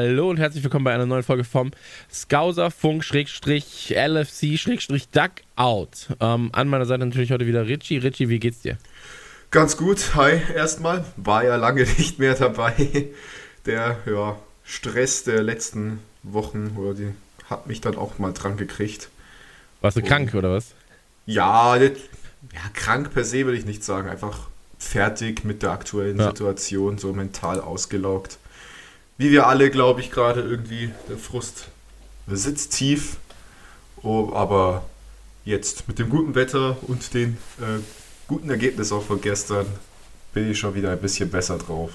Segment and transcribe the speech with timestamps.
[0.00, 1.72] Hallo und herzlich willkommen bei einer neuen Folge vom
[2.08, 6.14] Scouser Funk Schrägstrich LFC Schrägstrich Duckout.
[6.20, 7.98] Ähm, an meiner Seite natürlich heute wieder Richie.
[7.98, 8.78] Richie, wie geht's dir?
[9.50, 10.14] Ganz gut.
[10.14, 11.04] Hi, erstmal.
[11.16, 13.08] War ja lange nicht mehr dabei.
[13.66, 17.12] Der ja, Stress der letzten Wochen oder die
[17.50, 19.08] hat mich dann auch mal dran gekriegt.
[19.80, 20.76] Warst du und, krank oder was?
[21.26, 21.90] Ja, ja,
[22.72, 24.08] krank per se will ich nicht sagen.
[24.08, 24.46] Einfach
[24.78, 26.28] fertig mit der aktuellen ja.
[26.28, 28.38] Situation, so mental ausgelaugt
[29.18, 31.68] wie wir alle, glaube ich, gerade irgendwie, der Frust
[32.28, 33.16] sitzt tief.
[34.02, 34.84] Oh, aber
[35.44, 37.80] jetzt mit dem guten Wetter und den äh,
[38.28, 39.66] guten Ergebnissen auch von gestern
[40.32, 41.90] bin ich schon wieder ein bisschen besser drauf.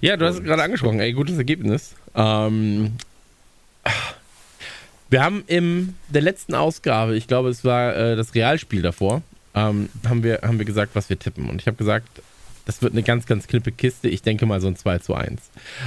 [0.00, 1.94] Ja, du hast es gerade angesprochen, ey, gutes Ergebnis.
[2.14, 2.96] Ähm,
[5.08, 9.22] wir haben in der letzten Ausgabe, ich glaube, es war äh, das Realspiel davor,
[9.54, 11.48] ähm, haben, wir, haben wir gesagt, was wir tippen.
[11.48, 12.08] Und ich habe gesagt,
[12.70, 14.08] das wird eine ganz, ganz knappe Kiste.
[14.08, 15.40] Ich denke mal so ein 2 zu 1.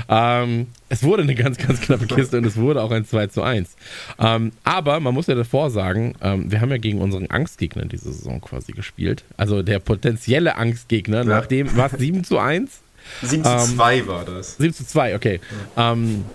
[0.09, 3.41] Ähm, es wurde eine ganz, ganz knappe Kiste und es wurde auch ein 2 zu
[3.41, 3.77] 1.
[4.19, 8.11] Ähm, aber man muss ja davor sagen, ähm, wir haben ja gegen unseren Angstgegner diese
[8.11, 9.23] Saison quasi gespielt.
[9.37, 11.23] Also der potenzielle Angstgegner, ja.
[11.23, 12.81] nachdem, war es 7 zu 1?
[13.21, 14.57] 7 zu 2 ähm, war das.
[14.57, 15.39] 7 zu 2, okay.
[15.77, 16.25] Ähm,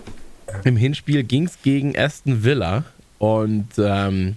[0.63, 2.85] Im Hinspiel ging es gegen Aston Villa
[3.19, 4.35] und ähm,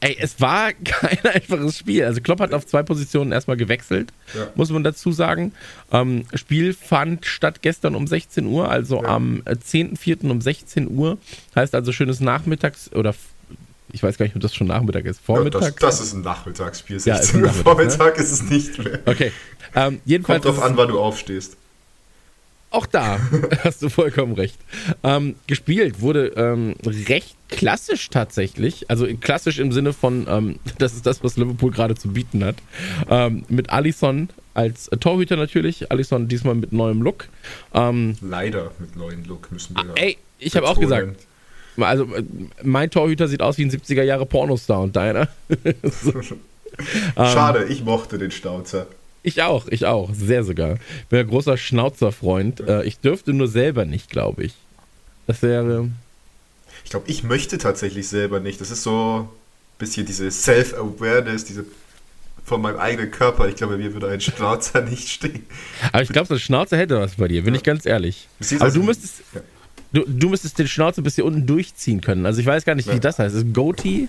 [0.00, 2.04] Ey, es war kein einfaches Spiel.
[2.04, 4.48] Also Klopp hat auf zwei Positionen erstmal gewechselt, ja.
[4.54, 5.52] muss man dazu sagen.
[5.92, 9.08] Ähm, Spiel fand statt gestern um 16 Uhr, also ja.
[9.08, 10.30] am 10.04.
[10.30, 11.18] um 16 Uhr.
[11.54, 13.14] Heißt also schönes Nachmittags- oder
[13.90, 15.20] ich weiß gar nicht, ob das schon Nachmittag ist.
[15.20, 15.62] Vormittag?
[15.62, 17.00] Ja, das, das, ist ein Nachmittagsspiel.
[17.00, 18.22] 16 ja, Uhr Vormittag ne?
[18.22, 19.00] ist es nicht mehr.
[19.06, 19.32] Okay.
[19.74, 21.56] Ähm, jedenfalls Kommt drauf an, wann du aufstehst.
[22.70, 23.18] Auch da
[23.64, 24.58] hast du vollkommen recht.
[25.02, 28.90] Ähm, gespielt wurde ähm, recht klassisch tatsächlich.
[28.90, 32.56] Also klassisch im Sinne von, ähm, das ist das, was Liverpool gerade zu bieten hat.
[33.08, 35.90] Ähm, mit Alisson als Torhüter natürlich.
[35.90, 37.28] Alisson diesmal mit neuem Look.
[37.72, 39.84] Ähm, Leider mit neuem Look müssen wir.
[39.84, 41.16] Ah, ey, ich habe auch gesagt.
[41.78, 42.24] Also, äh,
[42.62, 45.28] mein Torhüter sieht aus wie ein 70er Jahre Pornostar und deiner.
[45.82, 46.12] so.
[47.16, 48.86] Schade, ich mochte den Stauzer.
[49.22, 50.74] Ich auch, ich auch, sehr sogar.
[50.74, 52.60] Ich bin ein großer Schnauzerfreund.
[52.60, 54.54] Äh, ich dürfte nur selber nicht, glaube ich.
[55.26, 55.88] Das wäre.
[56.84, 58.60] Ich glaube, ich möchte tatsächlich selber nicht.
[58.60, 61.64] Das ist so ein bisschen diese Self-Awareness, diese
[62.44, 63.48] von meinem eigenen Körper.
[63.48, 65.44] Ich glaube, mir würde ein Schnauzer nicht stehen.
[65.92, 67.58] Aber ich glaube, so ein Schnauzer hätte was bei dir, bin ja.
[67.58, 68.28] ich ganz ehrlich.
[68.58, 69.40] Aber du müsstest, ja.
[69.92, 72.24] du, du müsstest den Schnauzer bis hier unten durchziehen können.
[72.24, 72.94] Also ich weiß gar nicht, ja.
[72.94, 73.36] wie das heißt.
[73.36, 74.08] Ist Goatee?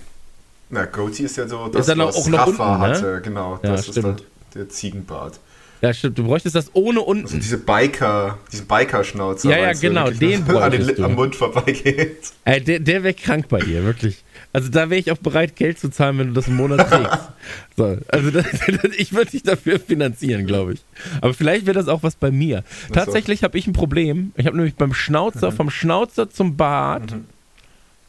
[0.70, 2.88] Na, Goatee ist ja so das, ist dann was auch Rafa unten, ne?
[2.88, 3.20] hatte.
[3.22, 4.16] Genau, das ist dann
[4.54, 5.40] der Ziegenbart.
[5.82, 6.18] Ja, stimmt.
[6.18, 7.24] Du bräuchtest das ohne unten.
[7.24, 9.50] Also diese Biker, diesen Biker-Schnauzer.
[9.50, 11.04] Ja, ja, genau, den bräuchtest du.
[11.04, 12.32] am Mund vorbeigeht.
[12.44, 14.22] Ey, der, der wäre krank bei dir, wirklich.
[14.52, 17.18] Also da wäre ich auch bereit, Geld zu zahlen, wenn du das im Monat trägst.
[17.76, 18.46] so, also das,
[18.98, 20.84] ich würde dich dafür finanzieren, glaube ich.
[21.22, 22.62] Aber vielleicht wäre das auch was bei mir.
[22.88, 24.32] Was Tatsächlich habe ich ein Problem.
[24.36, 25.56] Ich habe nämlich beim Schnauzer, mhm.
[25.56, 27.24] vom Schnauzer zum Bart, mhm.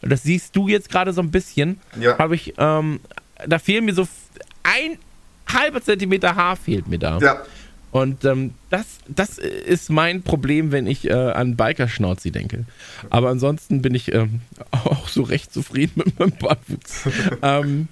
[0.02, 2.18] das siehst du jetzt gerade so ein bisschen, ja.
[2.18, 3.00] habe ich, ähm,
[3.48, 4.08] da fehlen mir so
[4.64, 4.98] ein
[5.54, 7.18] halber Zentimeter Haar fehlt mir da.
[7.20, 7.42] Ja.
[7.92, 12.66] Und ähm, das, das ist mein Problem, wenn ich äh, an Biker-Schnauzi denke.
[13.10, 14.42] Aber ansonsten bin ich ähm,
[14.72, 17.10] auch so recht zufrieden mit meinem Bartwuchs.
[17.42, 17.90] ähm,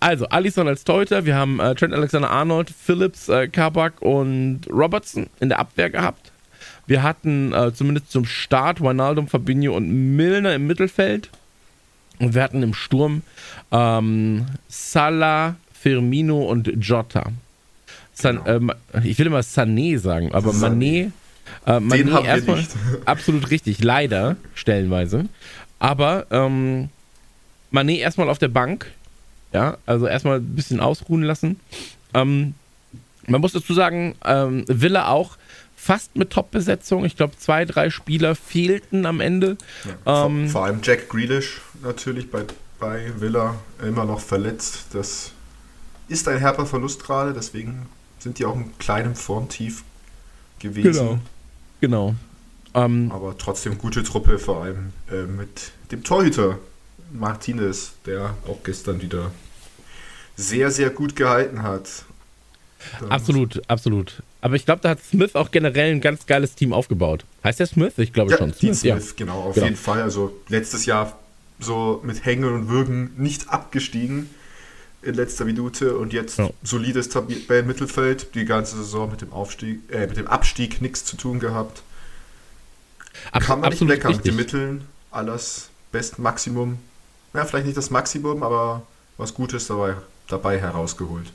[0.00, 5.48] also, Alisson als Torhüter, wir haben äh, Trent Alexander-Arnold, Phillips, äh, Kabak und Robertson in
[5.48, 6.32] der Abwehr gehabt.
[6.86, 11.30] Wir hatten äh, zumindest zum Start Wijnaldum, Fabinho und Milner im Mittelfeld.
[12.18, 13.22] Und wir hatten im Sturm
[13.70, 17.32] ähm, Salah, Firmino und Jota.
[18.12, 18.56] San, genau.
[18.56, 18.72] ähm,
[19.04, 21.12] ich will immer Sané sagen, aber Mané,
[21.66, 22.64] äh, Mané erstmal
[23.04, 25.26] absolut richtig, leider stellenweise.
[25.78, 26.88] Aber ähm,
[27.72, 28.90] Mané erstmal auf der Bank,
[29.52, 31.60] ja, also erstmal ein bisschen ausruhen lassen.
[32.14, 32.54] Ähm,
[33.26, 35.36] man muss dazu sagen, ähm, Villa auch
[35.76, 37.04] fast mit Top-Besetzung.
[37.04, 39.56] Ich glaube, zwei, drei Spieler fehlten am Ende.
[40.06, 42.44] Ja, ähm, vor, vor, allem Jack Grealish natürlich bei,
[42.80, 44.86] bei Villa immer noch verletzt.
[44.92, 45.32] Das
[46.08, 47.86] ist ein herber Verlust gerade, deswegen
[48.18, 49.84] sind die auch in kleinem Formtief
[50.58, 50.92] gewesen.
[50.92, 51.18] Genau.
[51.80, 52.14] Genau.
[52.74, 56.58] Ähm, Aber trotzdem gute Truppe, vor allem äh, mit dem Torhüter
[57.12, 59.32] Martinez, der auch gestern wieder
[60.36, 62.04] sehr, sehr gut gehalten hat.
[63.00, 64.22] Dann absolut, absolut.
[64.40, 67.24] Aber ich glaube, da hat Smith auch generell ein ganz geiles Team aufgebaut.
[67.42, 67.94] Heißt der Smith?
[67.96, 68.54] Ich glaube ja, schon.
[68.54, 69.14] Smith, Smith ja.
[69.16, 69.66] genau, auf genau.
[69.66, 70.02] jeden Fall.
[70.02, 71.18] Also letztes Jahr
[71.58, 74.30] so mit Hängen und Würgen nicht abgestiegen
[75.02, 76.50] in letzter Minute und jetzt ja.
[76.62, 81.38] solides Tabellenmittelfeld, die ganze Saison mit dem Aufstieg, äh, mit dem Abstieg nichts zu tun
[81.38, 81.82] gehabt.
[83.32, 86.78] Ab, Kann man nicht meckern mit den Mitteln, alles Best Maximum.
[87.34, 88.82] Ja, vielleicht nicht das Maximum, aber
[89.16, 89.96] was Gutes dabei,
[90.28, 91.30] dabei herausgeholt.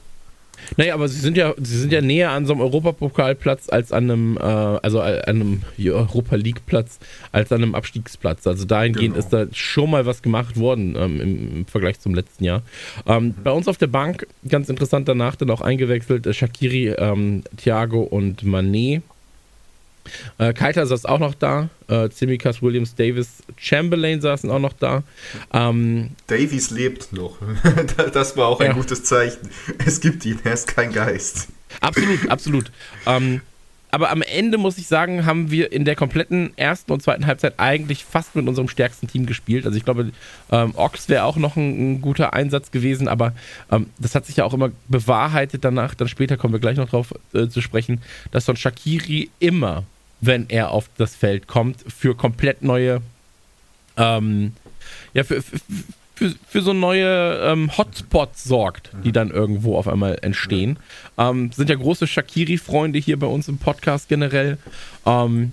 [0.77, 4.09] Naja, aber sie sind ja, sie sind ja näher an so einem Europapokalplatz als an
[4.09, 6.99] einem, äh, also an einem Europa League Platz
[7.31, 8.45] als an einem Abstiegsplatz.
[8.47, 9.25] Also dahingehend genau.
[9.25, 12.61] ist da schon mal was gemacht worden ähm, im, im, Vergleich zum letzten Jahr.
[13.05, 13.35] Ähm, mhm.
[13.43, 18.01] Bei uns auf der Bank, ganz interessant danach dann auch eingewechselt, äh, Shakiri, ähm, Thiago
[18.01, 19.03] und Manet.
[20.37, 21.69] Äh, Keiter saß auch noch da.
[21.87, 25.03] Äh, Zimikas, Williams, Davis, Chamberlain saßen auch noch da.
[25.53, 27.37] Ähm, Davies lebt noch.
[28.13, 28.73] das war auch ein ja.
[28.73, 29.49] gutes Zeichen.
[29.85, 31.47] Es gibt ihn, er ist kein Geist.
[31.81, 32.71] Absolut, absolut.
[33.05, 33.41] Ähm,
[33.93, 37.59] aber am Ende muss ich sagen, haben wir in der kompletten ersten und zweiten Halbzeit
[37.59, 39.67] eigentlich fast mit unserem stärksten Team gespielt.
[39.67, 40.11] Also ich glaube,
[40.51, 43.33] ähm, Ox wäre auch noch ein, ein, guter Einsatz gewesen, aber
[43.71, 45.93] ähm, das hat sich ja auch immer bewahrheitet danach.
[45.93, 48.01] Dann später kommen wir gleich noch drauf äh, zu sprechen,
[48.31, 49.83] dass von Shakiri immer
[50.25, 53.01] wenn er auf das Feld kommt, für komplett neue,
[53.97, 54.53] ähm,
[55.13, 55.41] ja, für,
[56.15, 60.77] für, für, so neue ähm, Hotspots sorgt, die dann irgendwo auf einmal entstehen.
[61.17, 64.57] Ähm, sind ja große Shakiri-Freunde hier bei uns im Podcast generell.
[65.05, 65.51] Ähm,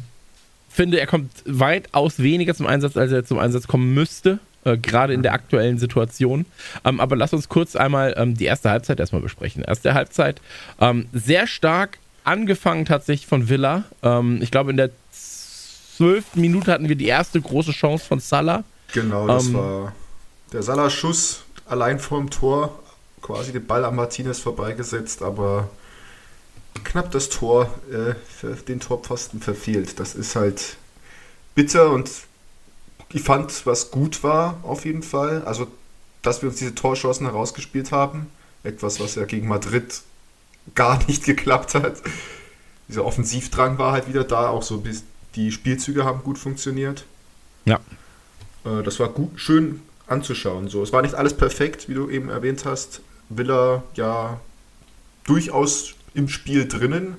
[0.69, 4.39] finde, er kommt weitaus weniger zum Einsatz, als er zum Einsatz kommen müsste.
[4.63, 6.45] Äh, gerade in der aktuellen Situation.
[6.85, 9.65] Ähm, aber lass uns kurz einmal ähm, die erste Halbzeit erstmal besprechen.
[9.65, 10.41] Erste Halbzeit
[10.81, 13.85] ähm, sehr stark angefangen tatsächlich von Villa.
[14.03, 18.65] Ähm, ich glaube, in der zwölften Minute hatten wir die erste große Chance von Salah.
[18.93, 19.93] Genau, das ähm, war
[20.53, 22.79] der Salah-Schuss allein vorm Tor.
[23.23, 25.69] Quasi den Ball an Martinez vorbeigesetzt, aber
[26.85, 30.01] knapp das Tor äh, für den Torpfosten verfehlt.
[30.01, 30.77] Das ist halt
[31.55, 32.11] bitter und
[33.13, 35.43] ich fand, was gut war auf jeden Fall.
[35.45, 35.67] Also,
[36.23, 38.31] dass wir uns diese Torchancen herausgespielt haben.
[38.63, 40.03] Etwas, was ja gegen Madrid
[40.75, 42.03] gar nicht geklappt hat.
[42.89, 45.05] Dieser Offensivdrang war halt wieder da, auch so bis
[45.37, 47.05] die Spielzüge haben gut funktioniert.
[47.65, 47.79] Ja.
[48.65, 50.69] Äh, das war gut, schön anzuschauen.
[50.69, 53.01] So, es war nicht alles perfekt, wie du eben erwähnt hast.
[53.29, 54.41] Villa ja
[55.25, 57.17] durchaus im Spiel drinnen.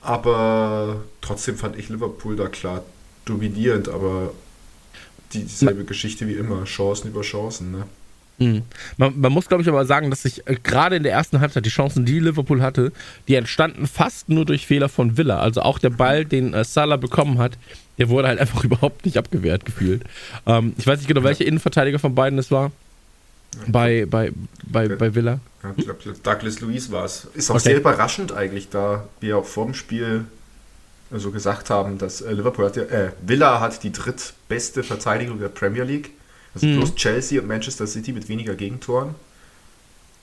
[0.00, 2.82] Aber trotzdem fand ich Liverpool da klar
[3.24, 4.32] dominierend, aber
[5.32, 7.86] dieselbe Geschichte wie immer, Chancen über Chancen, ne?
[8.38, 8.62] Mhm.
[8.96, 11.66] Man, man, muss, glaube ich, aber sagen, dass sich äh, gerade in der ersten Halbzeit
[11.66, 12.92] die Chancen, die Liverpool hatte,
[13.26, 15.40] die entstanden fast nur durch Fehler von Villa.
[15.40, 17.58] Also auch der Ball, den äh, Salah bekommen hat,
[17.98, 20.04] der wurde halt einfach überhaupt nicht abgewehrt gefühlt.
[20.46, 22.70] Ähm, ich weiß nicht genau, welcher Innenverteidiger von beiden es war.
[23.66, 24.30] Bei, bei,
[24.64, 25.40] bei, bei Villa.
[25.62, 27.26] Ja, ich glaube, Douglas Luiz war es.
[27.34, 27.64] Ist auch okay.
[27.64, 30.26] sehr überraschend eigentlich, da wir auch vor dem Spiel
[31.10, 35.48] so gesagt haben, dass äh, Liverpool hat ja, äh, Villa hat die drittbeste Verteidigung der
[35.48, 36.10] Premier League.
[36.54, 36.76] Also mhm.
[36.76, 39.14] bloß Chelsea und Manchester City mit weniger Gegentoren.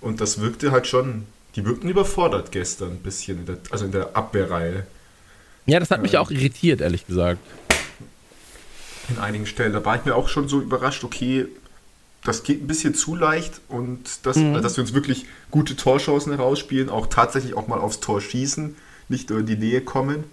[0.01, 1.25] Und das wirkte halt schon,
[1.55, 4.85] die wirkten überfordert gestern ein bisschen, in der, also in der Abwehrreihe.
[5.65, 7.39] Ja, das hat mich ähm, auch irritiert, ehrlich gesagt.
[9.09, 9.73] In einigen Stellen.
[9.73, 11.47] Da war ich mir auch schon so überrascht, okay,
[12.23, 14.61] das geht ein bisschen zu leicht und das, mhm.
[14.61, 18.75] dass wir uns wirklich gute Torchancen herausspielen, auch tatsächlich auch mal aufs Tor schießen,
[19.09, 20.23] nicht nur in die Nähe kommen.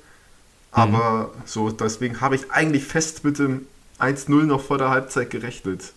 [0.71, 1.43] Aber mhm.
[1.45, 3.67] so, deswegen habe ich eigentlich fest mit dem
[4.03, 5.93] 1-0 noch vor der Halbzeit gerechnet.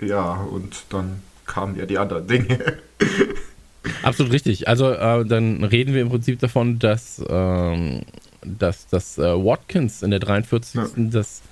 [0.00, 2.78] Ja, und dann kamen ja die anderen Dinge.
[4.02, 4.68] Absolut richtig.
[4.68, 8.02] Also äh, dann reden wir im Prinzip davon, dass, ähm,
[8.44, 10.74] dass, dass äh, Watkins in der 43.
[10.74, 10.86] Ja.
[10.96, 11.42] das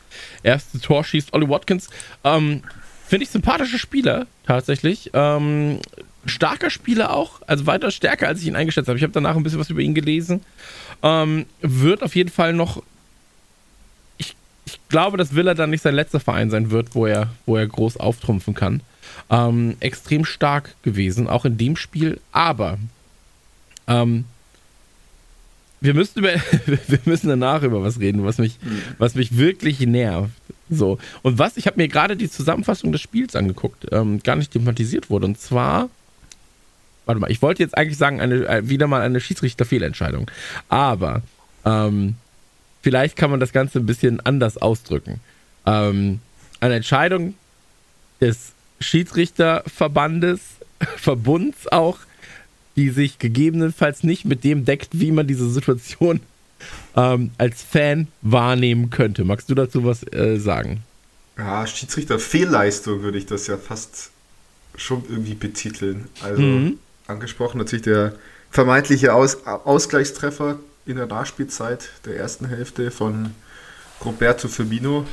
[0.42, 1.32] erste Tor schießt.
[1.32, 1.88] Ollie Watkins,
[2.22, 2.62] ähm,
[3.06, 5.10] finde ich sympathischer Spieler tatsächlich.
[5.14, 5.78] Ähm,
[6.26, 8.98] starker Spieler auch, also weiter stärker, als ich ihn eingeschätzt habe.
[8.98, 10.40] Ich habe danach ein bisschen was über ihn gelesen.
[11.02, 12.82] Ähm, wird auf jeden Fall noch
[14.94, 17.96] glaube, dass Villa dann nicht sein letzter Verein sein wird, wo er, wo er groß
[17.96, 18.80] auftrumpfen kann.
[19.28, 22.20] Ähm, extrem stark gewesen, auch in dem Spiel.
[22.30, 22.78] Aber
[23.88, 24.24] ähm,
[25.80, 26.28] wir müssen über,
[26.86, 28.82] wir müssen danach über was reden, was mich, mhm.
[28.98, 30.30] was mich wirklich nervt.
[30.70, 34.52] So und was ich habe mir gerade die Zusammenfassung des Spiels angeguckt, ähm, gar nicht
[34.52, 35.26] thematisiert wurde.
[35.26, 35.88] Und zwar,
[37.04, 40.30] warte mal, ich wollte jetzt eigentlich sagen eine, äh, wieder mal eine Schiedsrichterfehlentscheidung,
[40.68, 41.22] aber
[41.64, 42.14] ähm,
[42.84, 45.20] vielleicht kann man das Ganze ein bisschen anders ausdrücken.
[45.64, 46.20] Ähm,
[46.60, 47.32] eine Entscheidung
[48.20, 50.40] des Schiedsrichterverbandes,
[50.96, 51.98] Verbunds auch,
[52.76, 56.20] die sich gegebenenfalls nicht mit dem deckt, wie man diese Situation
[56.94, 59.24] ähm, als Fan wahrnehmen könnte.
[59.24, 60.82] Magst du dazu was äh, sagen?
[61.38, 64.10] Ja, Schiedsrichterfehlleistung würde ich das ja fast
[64.76, 66.08] schon irgendwie betiteln.
[66.22, 66.78] Also mhm.
[67.06, 68.14] angesprochen natürlich der
[68.50, 73.34] vermeintliche Aus Ausgleichstreffer in der Nachspielzeit der ersten Hälfte von
[74.04, 75.06] Roberto Firmino.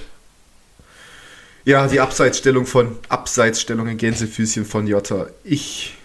[1.64, 5.28] Ja, die Abseitsstellung von Abseitsstellung in Gänsefüßchen von Jota.
[5.44, 5.96] Ich,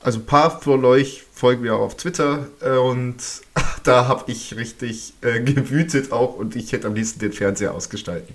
[0.00, 3.16] also ein paar von euch folgen mir auch auf Twitter äh, und
[3.84, 8.34] da habe ich richtig äh, gewütet auch und ich hätte am liebsten den Fernseher ausgestalten.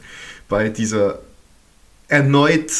[0.50, 1.20] Bei dieser
[2.08, 2.72] erneut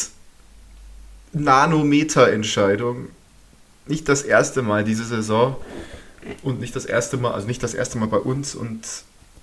[1.32, 3.08] Nanometer-Entscheidung
[3.86, 5.56] nicht das erste Mal diese Saison
[6.42, 8.80] und nicht das erste Mal, also nicht das erste Mal bei uns und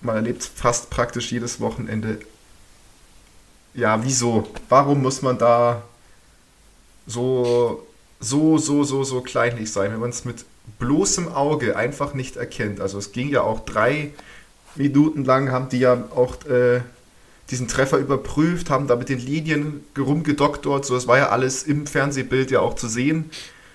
[0.02, 2.20] man erlebt fast praktisch jedes Wochenende.
[3.74, 4.48] Ja, wieso?
[4.70, 5.84] Warum muss man da
[7.06, 7.86] so,
[8.20, 10.46] so, so, so, so kleinlich sein, wenn man es mit
[10.80, 12.80] bloßem Auge einfach nicht erkennt?
[12.80, 14.14] Also es ging ja auch drei
[14.76, 16.82] Minuten lang, haben die ja auch äh,
[17.52, 21.88] diesen Treffer überprüft, haben da mit den Linien rumgedoktort, so das war ja alles im
[21.88, 23.32] Fernsehbild ja auch zu sehen.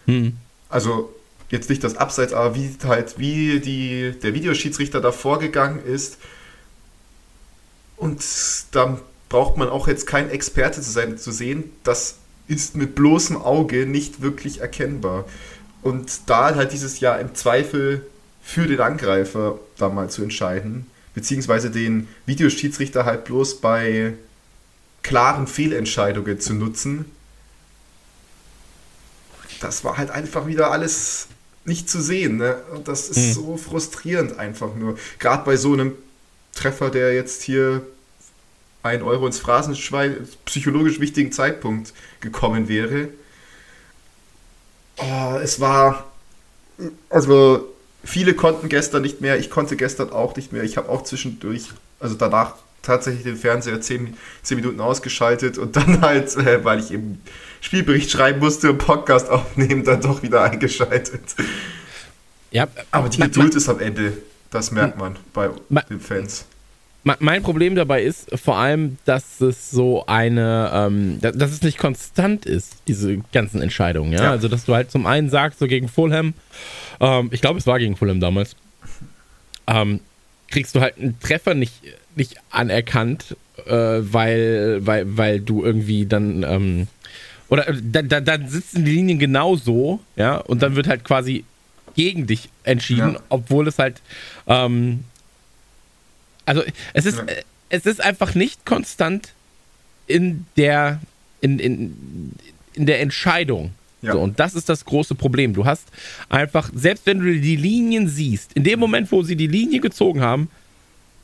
[0.07, 0.37] Hm.
[0.69, 1.14] Also
[1.55, 6.19] jetzt nicht das Abseits, aber wie halt, wie die, der Videoschiedsrichter da vorgegangen ist.
[7.97, 8.23] Und
[8.73, 12.17] da braucht man auch jetzt kein Experte zu sein, zu sehen, das
[12.49, 15.25] ist mit bloßem Auge nicht wirklich erkennbar.
[15.83, 18.07] Und da halt dieses Jahr im Zweifel
[18.43, 24.15] für den Angreifer da mal zu entscheiden, beziehungsweise den Videoschiedsrichter halt bloß bei
[25.03, 27.07] klaren Fehlentscheidungen zu nutzen,
[29.61, 31.29] das war halt einfach wieder alles
[31.65, 32.37] nicht zu sehen.
[32.37, 32.57] Ne?
[32.75, 33.33] Und das ist hm.
[33.33, 34.99] so frustrierend einfach nur.
[35.19, 35.93] Gerade bei so einem
[36.55, 37.83] Treffer, der jetzt hier
[38.83, 43.09] ein Euro ins Phrasenschwein psychologisch wichtigen Zeitpunkt gekommen wäre.
[44.99, 46.13] Oh, es war.
[47.09, 47.73] Also,
[48.05, 49.39] viele konnten gestern nicht mehr.
[49.39, 50.63] Ich konnte gestern auch nicht mehr.
[50.65, 51.69] Ich habe auch zwischendurch,
[51.99, 56.93] also danach tatsächlich den Fernseher 10, 10 Minuten ausgeschaltet und dann halt, äh, weil ich
[56.93, 57.21] eben
[57.61, 61.35] Spielbericht schreiben musste und Podcast aufnehmen, dann doch wieder eingeschaltet.
[62.51, 64.13] Ja, aber die Geduld ist am Ende,
[64.51, 65.51] das merkt man bei
[65.91, 66.47] den Fans.
[67.03, 72.47] Mein Problem dabei ist vor allem, dass es so eine, ähm, dass es nicht konstant
[72.47, 74.13] ist, diese ganzen Entscheidungen.
[74.13, 74.23] Ja?
[74.23, 74.31] ja.
[74.31, 76.33] Also, dass du halt zum einen sagst, so gegen Fulham,
[77.01, 78.57] ähm, ich glaube, es war gegen Fulham damals,
[79.67, 80.01] ähm,
[80.49, 81.75] kriegst du halt einen Treffer nicht,
[82.17, 86.87] nicht anerkannt, äh, weil, weil, weil du irgendwie dann, ähm,
[87.49, 91.05] oder äh, dann, dann, dann sitzen die Linien genau so, ja, und dann wird halt
[91.05, 91.45] quasi
[91.95, 93.21] gegen dich entschieden, ja.
[93.29, 94.01] obwohl es halt,
[94.47, 95.05] ähm,
[96.45, 97.25] also es ist, ja.
[97.69, 99.33] es ist einfach nicht konstant
[100.07, 101.01] in der,
[101.41, 102.33] in, in,
[102.75, 103.73] in der Entscheidung.
[104.03, 104.13] Ja.
[104.13, 105.55] So, und das ist das große Problem.
[105.55, 105.89] Du hast
[106.29, 110.21] einfach, selbst wenn du die Linien siehst, in dem Moment, wo sie die Linie gezogen
[110.21, 110.51] haben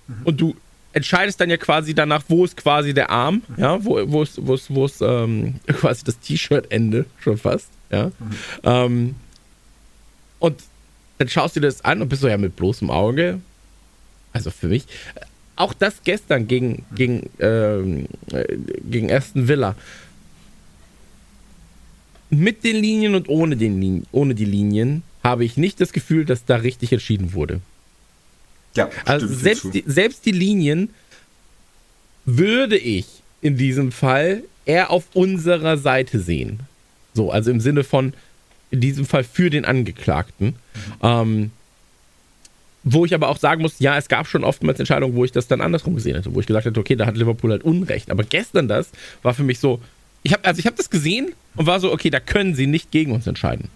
[0.06, 0.14] mhm.
[0.24, 0.56] und du
[0.92, 4.54] entscheidest dann ja quasi danach, wo ist quasi der Arm, ja, wo, wo ist, wo
[4.54, 8.06] ist, wo ist ähm, quasi das T-Shirt-Ende schon fast, ja.
[8.06, 8.12] Mhm.
[8.64, 9.14] Ähm,
[10.38, 10.62] und
[11.18, 13.40] dann schaust du dir das an und bist so ja mit bloßem Auge,
[14.32, 14.86] also für mich,
[15.56, 18.56] auch das gestern gegen, gegen, ähm, äh,
[18.88, 19.76] gegen Aston Villa.
[22.30, 26.44] Mit den Linien und ohne, den ohne die Linien habe ich nicht das Gefühl, dass
[26.44, 27.60] da richtig entschieden wurde.
[28.74, 30.90] Ja, also selbst die, selbst die Linien
[32.24, 33.06] würde ich
[33.40, 36.60] in diesem Fall eher auf unserer Seite sehen.
[37.14, 38.12] So, also im Sinne von,
[38.70, 40.46] in diesem Fall für den Angeklagten.
[40.46, 40.54] Mhm.
[41.02, 41.50] Ähm,
[42.82, 45.46] wo ich aber auch sagen muss, ja, es gab schon oftmals Entscheidungen, wo ich das
[45.48, 48.10] dann andersrum gesehen hätte, wo ich gesagt hätte, okay, da hat Liverpool halt Unrecht.
[48.10, 48.90] Aber gestern das
[49.22, 49.80] war für mich so,
[50.22, 52.90] ich habe also ich habe das gesehen und war so, okay, da können sie nicht
[52.90, 53.68] gegen uns entscheiden.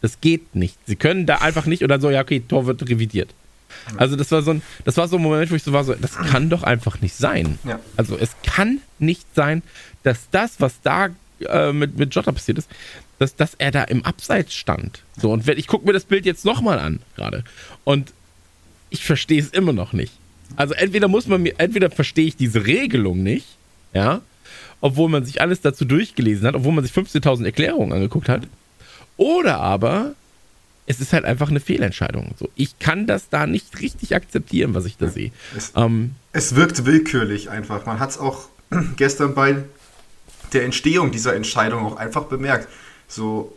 [0.00, 0.76] Das geht nicht.
[0.86, 3.34] Sie können da einfach nicht oder so, ja, okay, Tor wird revidiert.
[3.96, 5.94] Also das war so ein, das war so ein Moment, wo ich so war, so,
[5.94, 7.58] das kann doch einfach nicht sein.
[7.64, 7.80] Ja.
[7.96, 9.62] Also es kann nicht sein,
[10.02, 11.10] dass das, was da
[11.48, 12.68] äh, mit, mit Jota passiert ist,
[13.18, 15.02] dass, dass er da im Abseits stand.
[15.16, 17.44] So, und wenn, ich gucke mir das Bild jetzt nochmal an, gerade.
[17.84, 18.12] Und
[18.90, 20.12] ich verstehe es immer noch nicht.
[20.56, 23.46] Also entweder muss man mir, entweder verstehe ich diese Regelung nicht,
[23.94, 24.20] ja,
[24.80, 28.42] obwohl man sich alles dazu durchgelesen hat, obwohl man sich 15.000 Erklärungen angeguckt hat,
[29.16, 30.14] oder aber
[30.86, 32.34] es ist halt einfach eine Fehlentscheidung.
[32.38, 35.30] So, ich kann das da nicht richtig akzeptieren, was ich da sehe.
[35.56, 37.86] Es, ähm, es wirkt willkürlich einfach.
[37.86, 38.48] Man hat es auch
[38.96, 39.62] gestern bei
[40.52, 42.68] der Entstehung dieser Entscheidung auch einfach bemerkt.
[43.08, 43.56] So,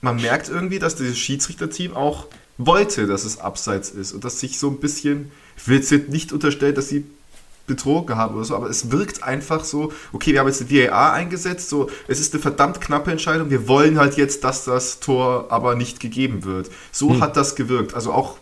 [0.00, 2.26] man merkt irgendwie, dass dieses Schiedsrichterteam auch
[2.58, 6.32] wollte, dass es abseits ist und dass sich so ein bisschen, ich will jetzt nicht
[6.32, 7.04] unterstellen, dass sie
[7.70, 11.12] betrogen haben oder so, aber es wirkt einfach so, okay, wir haben jetzt die VAR
[11.12, 15.46] eingesetzt, so, es ist eine verdammt knappe Entscheidung, wir wollen halt jetzt, dass das Tor
[15.50, 16.68] aber nicht gegeben wird.
[16.90, 17.20] So hm.
[17.20, 17.94] hat das gewirkt.
[17.94, 18.38] Also auch,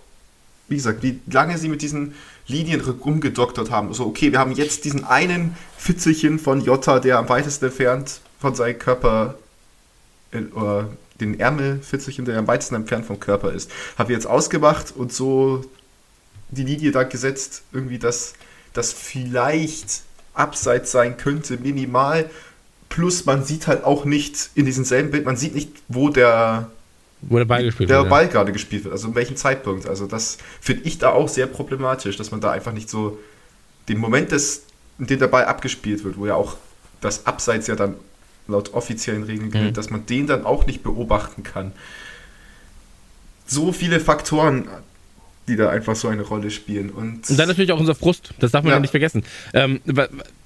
[0.68, 2.14] wie gesagt, wie lange sie mit diesen
[2.46, 3.92] Linien rumgedoktert haben.
[3.92, 8.54] So, okay, wir haben jetzt diesen einen Fitzelchen von Jota, der am weitesten entfernt von
[8.54, 9.34] seinem Körper
[10.30, 10.88] äh, oder
[11.20, 15.64] den Ärmelfitzelchen, der am weitesten entfernt vom Körper ist, haben wir jetzt ausgemacht und so
[16.50, 18.34] die Linie da gesetzt, irgendwie, dass
[18.78, 20.02] das vielleicht
[20.34, 22.30] abseits sein könnte, minimal.
[22.88, 26.70] Plus man sieht halt auch nicht in diesem selben Bild, man sieht nicht, wo der,
[27.20, 28.30] wo der Ball, gespielt der wird, Ball ja.
[28.30, 29.86] gerade gespielt wird, also in welchem Zeitpunkt.
[29.86, 33.18] Also das finde ich da auch sehr problematisch, dass man da einfach nicht so
[33.88, 34.62] den Moment, des,
[34.98, 36.56] in dem der Ball abgespielt wird, wo ja auch
[37.00, 37.96] das Abseits ja dann
[38.46, 39.74] laut offiziellen Regeln gilt, mhm.
[39.74, 41.72] dass man den dann auch nicht beobachten kann.
[43.44, 44.68] so viele Faktoren,
[45.48, 46.90] die da einfach so eine Rolle spielen.
[46.90, 48.80] Und, und dann natürlich auch unser Frust, das darf man ja.
[48.80, 49.24] nicht vergessen.
[49.54, 49.80] Ähm,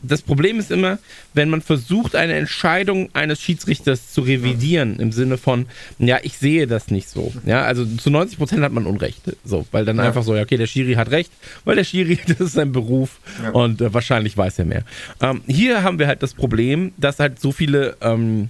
[0.02, 0.98] das Problem ist immer,
[1.34, 5.02] wenn man versucht, eine Entscheidung eines Schiedsrichters zu revidieren, ja.
[5.02, 5.66] im Sinne von,
[5.98, 7.32] ja, ich sehe das nicht so.
[7.44, 9.22] Ja, also zu 90 Prozent hat man Unrecht.
[9.44, 10.04] So, weil dann ja.
[10.04, 11.32] einfach so, ja, okay, der Schiri hat recht,
[11.64, 13.20] weil der Schiri, das ist sein Beruf
[13.52, 14.84] und äh, wahrscheinlich weiß er mehr.
[15.20, 18.48] Ähm, hier haben wir halt das Problem, dass halt so viele ähm,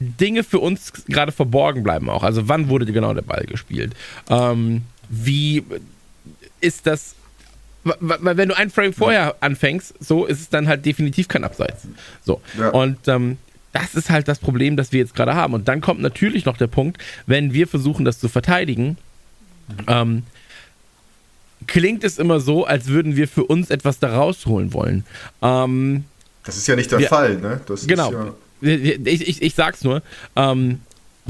[0.00, 2.22] Dinge für uns gerade verborgen bleiben auch.
[2.22, 3.94] Also wann wurde genau der Ball gespielt?
[4.28, 5.62] Ähm, wie
[6.60, 7.14] ist das?
[7.82, 11.86] Weil wenn du einen Frame vorher anfängst, so ist es dann halt definitiv kein Abseits.
[12.24, 12.40] So.
[12.58, 12.68] Ja.
[12.70, 13.38] Und ähm,
[13.72, 15.54] das ist halt das Problem, das wir jetzt gerade haben.
[15.54, 18.98] Und dann kommt natürlich noch der Punkt, wenn wir versuchen, das zu verteidigen,
[19.86, 20.24] ähm,
[21.66, 25.04] klingt es immer so, als würden wir für uns etwas da rausholen wollen.
[25.40, 26.04] Ähm,
[26.44, 27.60] das ist ja nicht der wir, Fall, ne?
[27.66, 28.12] Das genau.
[28.12, 30.02] Ja ich, ich, ich sag's nur,
[30.36, 30.80] ähm,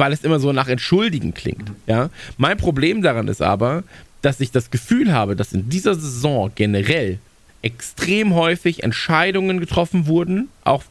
[0.00, 1.71] weil es immer so nach Entschuldigen klingt.
[1.87, 2.11] Ja?
[2.38, 3.85] Mein Problem daran ist aber,
[4.23, 7.19] dass ich das Gefühl habe, dass in dieser Saison generell
[7.62, 10.83] extrem häufig Entscheidungen getroffen wurden, auch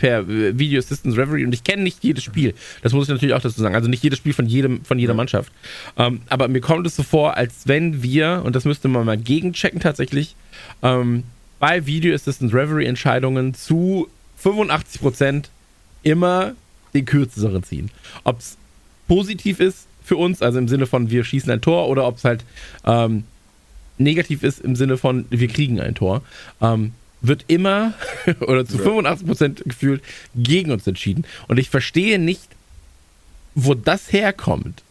[0.00, 2.54] per Video Assistance Reverie und ich kenne nicht jedes Spiel.
[2.82, 3.74] Das muss ich natürlich auch dazu sagen.
[3.74, 5.52] Also nicht jedes Spiel von jedem, von jeder Mannschaft.
[5.96, 9.16] Ähm, aber mir kommt es so vor, als wenn wir, und das müsste man mal
[9.16, 10.34] gegenchecken tatsächlich,
[10.82, 11.22] ähm,
[11.58, 15.50] bei Video Assistance Reverie Entscheidungen zu 85 Prozent
[16.02, 16.54] immer
[16.94, 17.90] den kürzeren ziehen.
[18.24, 18.56] Ob es
[19.06, 22.24] positiv ist für uns, also im Sinne von wir schießen ein Tor, oder ob es
[22.24, 22.44] halt
[22.84, 23.24] ähm,
[23.98, 26.22] negativ ist im Sinne von wir kriegen ein Tor,
[26.60, 27.94] ähm, wird immer
[28.40, 28.84] oder zu ja.
[28.84, 30.02] 85% gefühlt
[30.34, 31.24] gegen uns entschieden.
[31.48, 32.48] Und ich verstehe nicht,
[33.54, 34.82] wo das herkommt.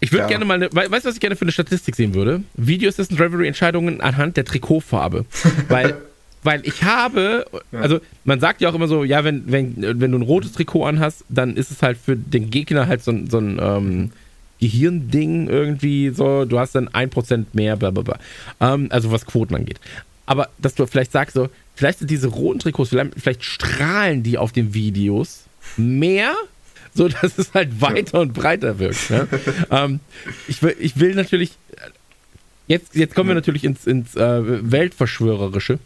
[0.00, 0.28] Ich würde ja.
[0.28, 2.42] gerne mal, eine, weißt du, was ich gerne für eine Statistik sehen würde?
[2.54, 5.24] Video Assistant Reverie Entscheidungen anhand der Trikotfarbe.
[5.68, 5.96] Weil
[6.42, 10.18] weil ich habe, also man sagt ja auch immer so, ja, wenn, wenn, wenn du
[10.18, 13.58] ein rotes Trikot anhast, dann ist es halt für den Gegner halt so, so ein
[13.60, 14.10] ähm,
[14.60, 18.18] Gehirnding irgendwie so, du hast dann ein Prozent mehr, bla bla bla.
[18.60, 19.80] Ähm, also was Quoten angeht.
[20.26, 24.38] Aber dass du vielleicht sagst so, vielleicht sind diese roten Trikots, vielleicht, vielleicht strahlen die
[24.38, 25.44] auf den Videos
[25.76, 26.34] mehr,
[26.94, 29.10] so dass es halt weiter und breiter wirkt.
[29.10, 29.28] Ne?
[29.70, 30.00] ähm,
[30.48, 31.52] ich, will, ich will natürlich,
[32.66, 35.78] jetzt, jetzt kommen wir natürlich ins, ins äh, Weltverschwörerische.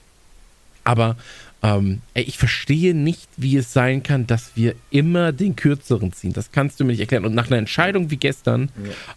[0.87, 1.17] Aber
[1.63, 6.33] ähm, ich verstehe nicht, wie es sein kann, dass wir immer den kürzeren ziehen.
[6.33, 7.25] Das kannst du mir nicht erklären.
[7.25, 8.71] Und nach einer Entscheidung wie gestern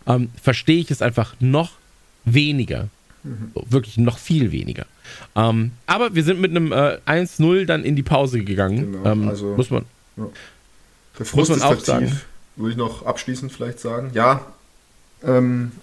[0.05, 0.15] ja.
[0.15, 1.73] ähm, verstehe ich es einfach noch
[2.25, 2.87] weniger.
[3.23, 3.51] Mhm.
[3.69, 4.85] Wirklich noch viel weniger.
[5.35, 8.93] Ähm, aber wir sind mit einem äh, 1-0 dann in die Pause gegangen.
[8.93, 10.27] Genau, ähm, also, muss man, ja.
[11.17, 12.19] Der Frust muss man auch sagen.
[12.55, 14.11] Würde ich noch abschließend vielleicht sagen.
[14.13, 14.45] Ja,
[15.23, 15.73] ähm,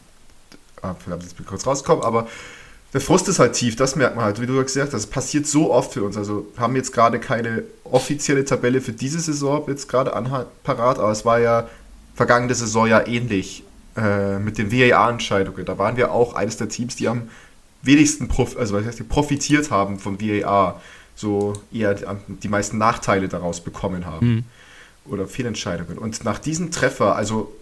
[0.83, 2.29] ah, vielleicht jetzt kurz rauskommen, aber
[2.97, 4.95] der Frust ist halt tief, das merkt man halt, wie du gesagt hast.
[4.95, 6.17] Das passiert so oft für uns.
[6.17, 10.13] Also haben jetzt gerade keine offizielle Tabelle für diese Saison jetzt gerade
[10.65, 11.69] parat, aber es war ja
[12.15, 13.65] vergangene Saison ja ähnlich
[13.99, 15.67] äh, mit den VAR-Entscheidungen.
[15.67, 17.29] Da waren wir auch eines der Teams, die am
[17.83, 20.81] wenigsten prof also, was heißt, profitiert haben vom VAR,
[21.15, 21.95] so eher
[22.29, 24.27] die, meisten Nachteile daraus bekommen haben.
[24.27, 24.45] Mhm.
[25.05, 25.99] Oder Fehlentscheidungen.
[25.99, 27.55] Und nach diesem Treffer, also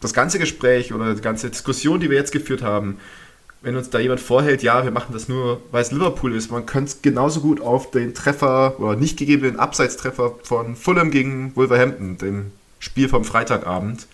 [0.00, 2.98] das ganze Gespräch oder die ganze Diskussion, die wir jetzt geführt haben,
[3.62, 6.66] wenn uns da jemand vorhält, ja, wir machen das nur, weil es Liverpool ist, man
[6.66, 12.18] könnte es genauso gut auf den Treffer oder nicht gegebenen Abseitstreffer von Fulham gegen Wolverhampton,
[12.18, 14.06] dem Spiel vom Freitagabend,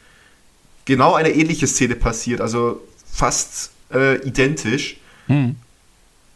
[0.85, 4.99] genau eine ähnliche Szene passiert, also fast äh, identisch.
[5.27, 5.57] Hm.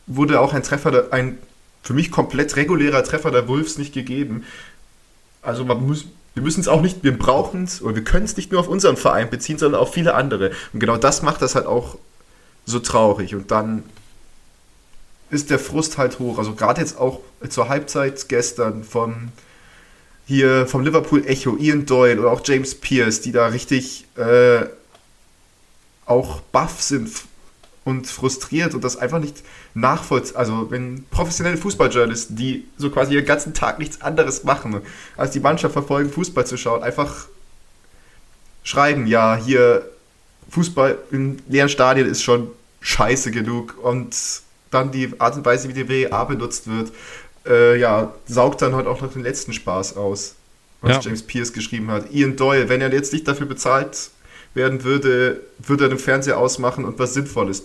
[0.07, 1.39] Wurde auch ein Treffer, ein
[1.83, 4.45] für mich komplett regulärer Treffer der Wolves nicht gegeben.
[5.43, 8.37] Also man muss, wir müssen es auch nicht, wir brauchen es oder wir können es
[8.37, 10.53] nicht nur auf unseren Verein beziehen, sondern auf viele andere.
[10.73, 11.99] Und genau das macht das halt auch
[12.65, 13.35] so traurig.
[13.35, 13.83] Und dann
[15.31, 16.39] ist der Frust halt hoch.
[16.39, 19.33] Also gerade jetzt auch zur Halbzeit gestern von
[20.27, 24.67] hier vom Liverpool Echo, Ian Doyle oder auch James Pierce, die da richtig äh,
[26.07, 27.11] auch baff sind
[27.85, 29.43] und frustriert und das einfach nicht
[29.75, 30.37] nachvollziehen.
[30.37, 34.81] Also wenn professionelle Fußballjournalisten, die so quasi ihren ganzen Tag nichts anderes machen,
[35.17, 37.27] als die Mannschaft verfolgen, Fußball zu schauen, einfach
[38.63, 39.89] schreiben, ja, hier
[40.53, 44.15] Fußball in leeren Stadien ist schon scheiße genug und
[44.71, 46.93] dann die Art und Weise, wie die WEA benutzt wird,
[47.47, 50.35] äh, ja, saugt dann halt auch noch den letzten Spaß aus,
[50.81, 51.01] was ja.
[51.01, 52.13] James Pierce geschrieben hat.
[52.13, 54.11] Ian Doyle, wenn er jetzt nicht dafür bezahlt
[54.55, 57.63] werden würde, würde er den Fernseher ausmachen und was Sinnvolles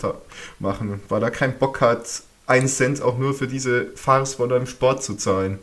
[0.60, 4.68] machen, weil er keinen Bock hat, einen Cent auch nur für diese Farce von einem
[4.68, 5.60] Sport zu zahlen.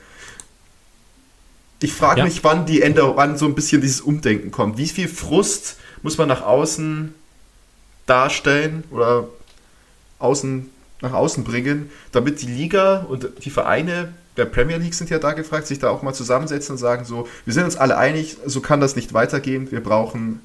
[1.80, 2.24] Ich frage ja.
[2.26, 4.76] mich, wann die Änderung, wann so ein bisschen dieses Umdenken kommt.
[4.76, 7.14] Wie viel Frust muss man nach außen
[8.06, 9.26] darstellen oder
[10.18, 15.18] außen, nach außen bringen, damit die Liga und die Vereine der Premier League sind ja
[15.18, 18.36] da gefragt, sich da auch mal zusammensetzen und sagen so, wir sind uns alle einig,
[18.44, 20.40] so kann das nicht weitergehen, wir brauchen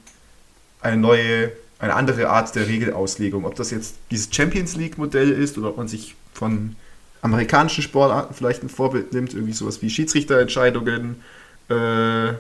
[0.82, 3.44] eine neue, eine andere Art der Regelauslegung.
[3.46, 6.78] Ob das jetzt dieses Champions League-Modell ist oder ob man sich von
[7.22, 11.22] amerikanischen Sportarten vielleicht ein Vorbild nimmt, irgendwie sowas wie Schiedsrichterentscheidungen
[11.68, 12.34] äh,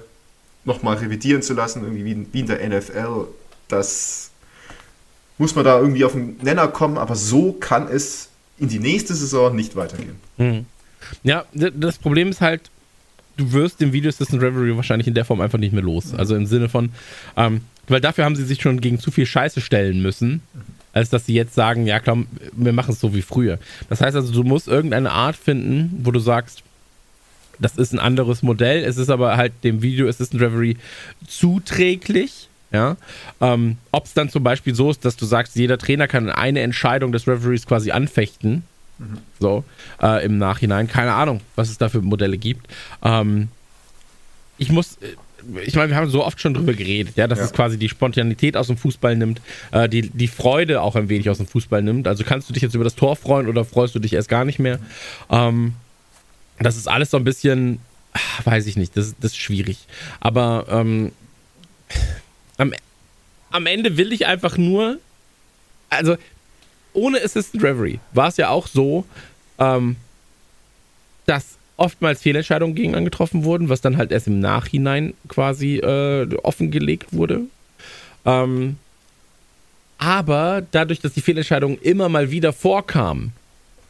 [0.69, 3.27] nochmal revidieren zu lassen, irgendwie wie, wie in der NFL.
[3.67, 4.31] Das
[5.37, 8.29] muss man da irgendwie auf den Nenner kommen, aber so kann es
[8.59, 10.15] in die nächste Saison nicht weitergehen.
[10.37, 10.65] Mhm.
[11.23, 12.69] Ja, das Problem ist halt,
[13.37, 16.13] du wirst den Video Assistant Reverie wahrscheinlich in der Form einfach nicht mehr los.
[16.13, 16.89] Also im Sinne von,
[17.37, 20.41] ähm, weil dafür haben sie sich schon gegen zu viel Scheiße stellen müssen,
[20.93, 23.59] als dass sie jetzt sagen, ja komm, wir machen es so wie früher.
[23.89, 26.63] Das heißt also, du musst irgendeine Art finden, wo du sagst,
[27.59, 30.77] das ist ein anderes Modell, es ist aber halt dem Video Assistant Reverie
[31.27, 32.47] zuträglich.
[32.71, 32.97] Ja,
[33.41, 36.59] ähm, ob es dann zum Beispiel so ist, dass du sagst, jeder Trainer kann eine
[36.61, 38.61] Entscheidung des Referees quasi anfechten,
[38.99, 39.17] mhm.
[39.39, 39.63] so
[40.01, 40.87] äh, im Nachhinein.
[40.87, 42.67] Keine Ahnung, was es da für Modelle gibt.
[43.01, 43.47] Ähm,
[44.59, 45.15] ich muss, äh,
[45.65, 47.45] ich meine, wir haben so oft schon drüber geredet, ja, dass ja.
[47.45, 49.41] es quasi die Spontanität aus dem Fußball nimmt,
[49.71, 52.07] äh, die, die Freude auch ein wenig aus dem Fußball nimmt.
[52.07, 54.45] Also kannst du dich jetzt über das Tor freuen oder freust du dich erst gar
[54.45, 54.77] nicht mehr?
[55.31, 55.73] Ähm,
[56.59, 57.79] das ist alles so ein bisschen,
[58.13, 59.85] ach, weiß ich nicht, das, das ist schwierig.
[60.19, 61.11] Aber ähm,
[62.57, 62.73] am,
[63.51, 64.99] am Ende will ich einfach nur,
[65.89, 66.17] also
[66.93, 69.05] ohne Assistant Reverie war es ja auch so,
[69.57, 69.95] ähm,
[71.25, 77.13] dass oftmals Fehlentscheidungen gegen angetroffen wurden, was dann halt erst im Nachhinein quasi äh, offengelegt
[77.13, 77.41] wurde.
[78.25, 78.77] Ähm,
[79.97, 83.33] aber dadurch, dass die Fehlentscheidungen immer mal wieder vorkamen,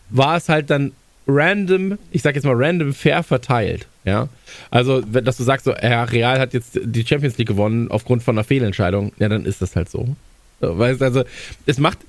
[0.09, 0.91] war es halt dann
[1.29, 3.87] random, ich sag jetzt mal random fair verteilt.
[4.05, 4.29] Ja,
[4.71, 8.35] also, dass du sagst, so, ja, Real hat jetzt die Champions League gewonnen aufgrund von
[8.35, 10.15] einer Fehlentscheidung, ja, dann ist das halt so.
[10.61, 11.23] weißt also,
[11.65, 11.99] es macht,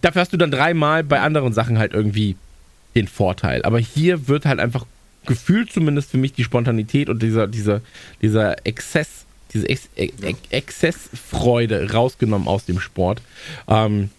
[0.00, 2.36] dafür hast du dann dreimal bei anderen Sachen halt irgendwie
[2.94, 3.62] den Vorteil.
[3.64, 4.86] Aber hier wird halt einfach
[5.26, 7.80] gefühlt zumindest für mich die Spontanität und dieser, dieser,
[8.20, 10.14] dieser Exzess, diese Ex Ex
[10.50, 13.22] Exzessfreude rausgenommen aus dem Sport.
[13.68, 14.10] Ähm,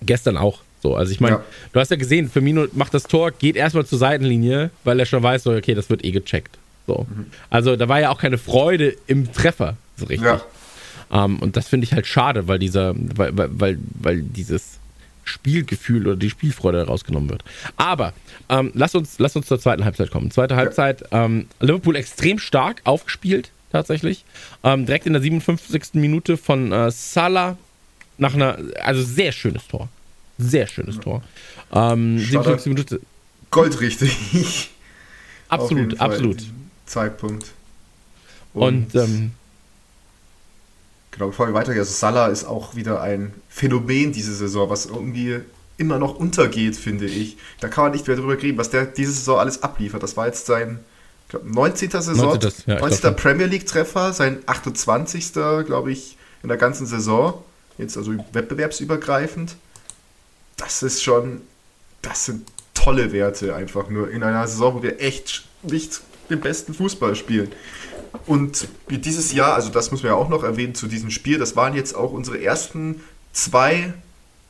[0.00, 1.44] gestern auch so, also ich meine, ja.
[1.72, 5.22] du hast ja gesehen, Firmino macht das Tor, geht erstmal zur Seitenlinie, weil er schon
[5.22, 6.58] weiß, okay, das wird eh gecheckt.
[6.88, 7.06] So.
[7.08, 7.26] Mhm.
[7.50, 10.26] Also da war ja auch keine Freude im Treffer, so richtig.
[10.26, 10.42] Ja.
[11.10, 14.78] Um, ähm, und das finde ich halt schade, weil dieser, weil, weil, weil dieses
[15.24, 17.44] Spielgefühl oder die Spielfreude rausgenommen wird.
[17.76, 18.12] Aber
[18.48, 20.30] ähm, lass, uns, lass uns zur zweiten Halbzeit kommen.
[20.30, 24.24] Zweite Halbzeit, ähm, Liverpool extrem stark aufgespielt, tatsächlich.
[24.64, 25.94] Ähm, direkt in der 57.
[25.94, 27.56] Minute von äh, Salah
[28.18, 29.88] nach einer, also sehr schönes Tor.
[30.38, 31.22] Sehr schönes Tor.
[31.72, 33.06] Ähm, 57 Minuten.
[33.50, 34.70] Goldrichtig.
[35.48, 36.38] Absolut, absolut.
[36.86, 37.52] Zeitpunkt.
[38.54, 39.32] Und, Und ähm,
[41.10, 45.40] genau, bevor wir weitergehen, also Salah ist auch wieder ein Phänomen diese Saison, was irgendwie
[45.76, 47.36] immer noch untergeht, finde ich.
[47.60, 50.02] Da kann man nicht mehr drüber reden, was der diese Saison alles abliefert.
[50.02, 50.80] Das war jetzt sein
[51.28, 51.90] glaub, 19.
[51.90, 52.52] Saison, 19.
[52.66, 53.16] Ja, 19.
[53.16, 55.32] Premier League-Treffer, sein 28.
[55.32, 57.42] glaube ich, in der ganzen Saison.
[57.76, 59.56] Jetzt also wettbewerbsübergreifend
[60.62, 61.42] das ist schon,
[62.02, 66.72] das sind tolle Werte einfach nur in einer Saison, wo wir echt nicht den besten
[66.72, 67.52] Fußball spielen.
[68.26, 71.56] Und dieses Jahr, also das muss man ja auch noch erwähnen zu diesem Spiel, das
[71.56, 73.92] waren jetzt auch unsere ersten zwei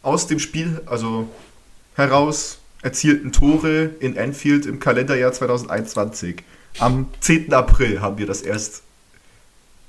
[0.03, 1.29] aus dem Spiel, also
[1.95, 6.43] heraus erzielten Tore in Anfield im Kalenderjahr 2021.
[6.79, 7.53] Am 10.
[7.55, 8.83] April haben wir das erst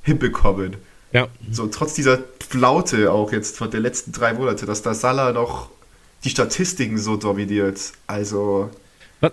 [0.03, 0.77] hinbekommen.
[1.11, 1.27] Ja.
[1.51, 5.69] So, trotz dieser Flaute auch jetzt von der letzten drei Monate, dass da Salah noch
[6.23, 7.79] die Statistiken so dominiert.
[8.07, 8.69] Also
[9.19, 9.31] was,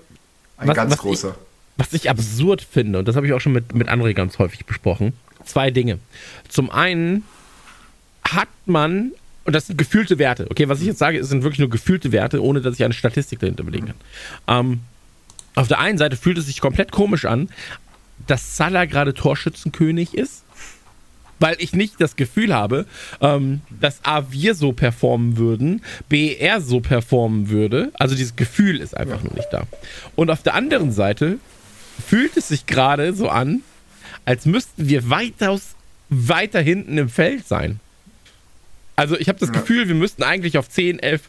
[0.57, 1.29] ein was, ganz was großer.
[1.31, 4.39] Ich, was ich absurd finde, und das habe ich auch schon mit, mit André ganz
[4.39, 5.13] häufig besprochen,
[5.45, 5.99] zwei Dinge.
[6.49, 7.25] Zum einen
[8.23, 9.13] hat man,
[9.45, 12.43] und das sind gefühlte Werte, okay, was ich jetzt sage, sind wirklich nur gefühlte Werte,
[12.43, 13.97] ohne dass ich eine Statistik dahinter belegen kann.
[14.49, 14.81] Ähm,
[15.55, 17.49] auf der einen Seite fühlt es sich komplett komisch an,
[18.27, 20.45] dass Salah gerade Torschützenkönig ist
[21.41, 22.87] weil ich nicht das Gefühl habe,
[23.21, 27.91] ähm, dass A, wir so performen würden, B, er so performen würde.
[27.95, 29.25] Also dieses Gefühl ist einfach ja.
[29.25, 29.65] nur nicht da.
[30.15, 31.39] Und auf der anderen Seite
[32.07, 33.63] fühlt es sich gerade so an,
[34.25, 35.75] als müssten wir weitaus
[36.11, 37.81] weiter hinten im Feld sein.
[38.97, 39.55] Also ich habe das ja.
[39.61, 41.23] Gefühl, wir müssten eigentlich auf 10, 11,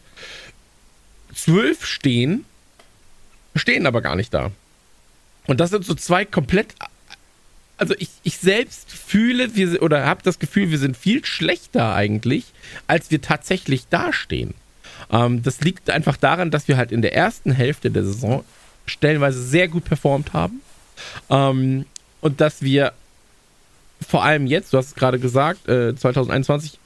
[1.34, 2.46] 12 stehen,
[3.56, 4.52] stehen aber gar nicht da.
[5.48, 6.76] Und das sind so zwei komplett
[7.82, 12.46] also ich, ich selbst fühle wir, oder habe das Gefühl, wir sind viel schlechter eigentlich,
[12.86, 14.54] als wir tatsächlich dastehen.
[15.10, 18.46] Ähm, das liegt einfach daran, dass wir halt in der ersten Hälfte der Saison
[18.86, 20.62] stellenweise sehr gut performt haben.
[21.32, 21.86] Ähm,
[22.22, 22.94] und dass wir
[24.08, 26.78] vor allem jetzt, du hast es gerade gesagt, äh, 2021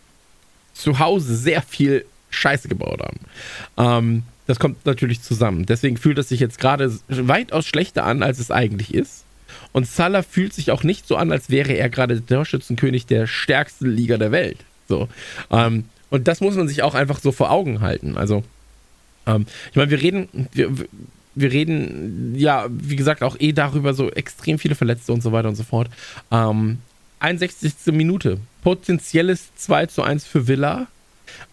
[0.73, 3.19] zu Hause sehr viel Scheiße gebaut haben.
[3.75, 5.65] Ähm, das kommt natürlich zusammen.
[5.65, 9.24] Deswegen fühlt es sich jetzt gerade weitaus schlechter an, als es eigentlich ist.
[9.75, 13.27] Und Salah fühlt sich auch nicht so an, als wäre er gerade der Torschützenkönig der
[13.27, 14.59] stärksten Liga der Welt.
[14.87, 15.09] So.
[15.51, 18.15] Ähm, und das muss man sich auch einfach so vor Augen halten.
[18.15, 18.45] Also,
[19.27, 20.71] ähm, ich meine, wir reden, wir,
[21.35, 25.49] wir reden ja, wie gesagt, auch eh darüber, so extrem viele Verletzte und so weiter
[25.49, 25.89] und so fort.
[26.31, 26.77] Ähm,
[27.19, 27.73] 61.
[27.87, 28.37] Minute.
[28.63, 30.87] Potenzielles 2 zu 1 für Villa.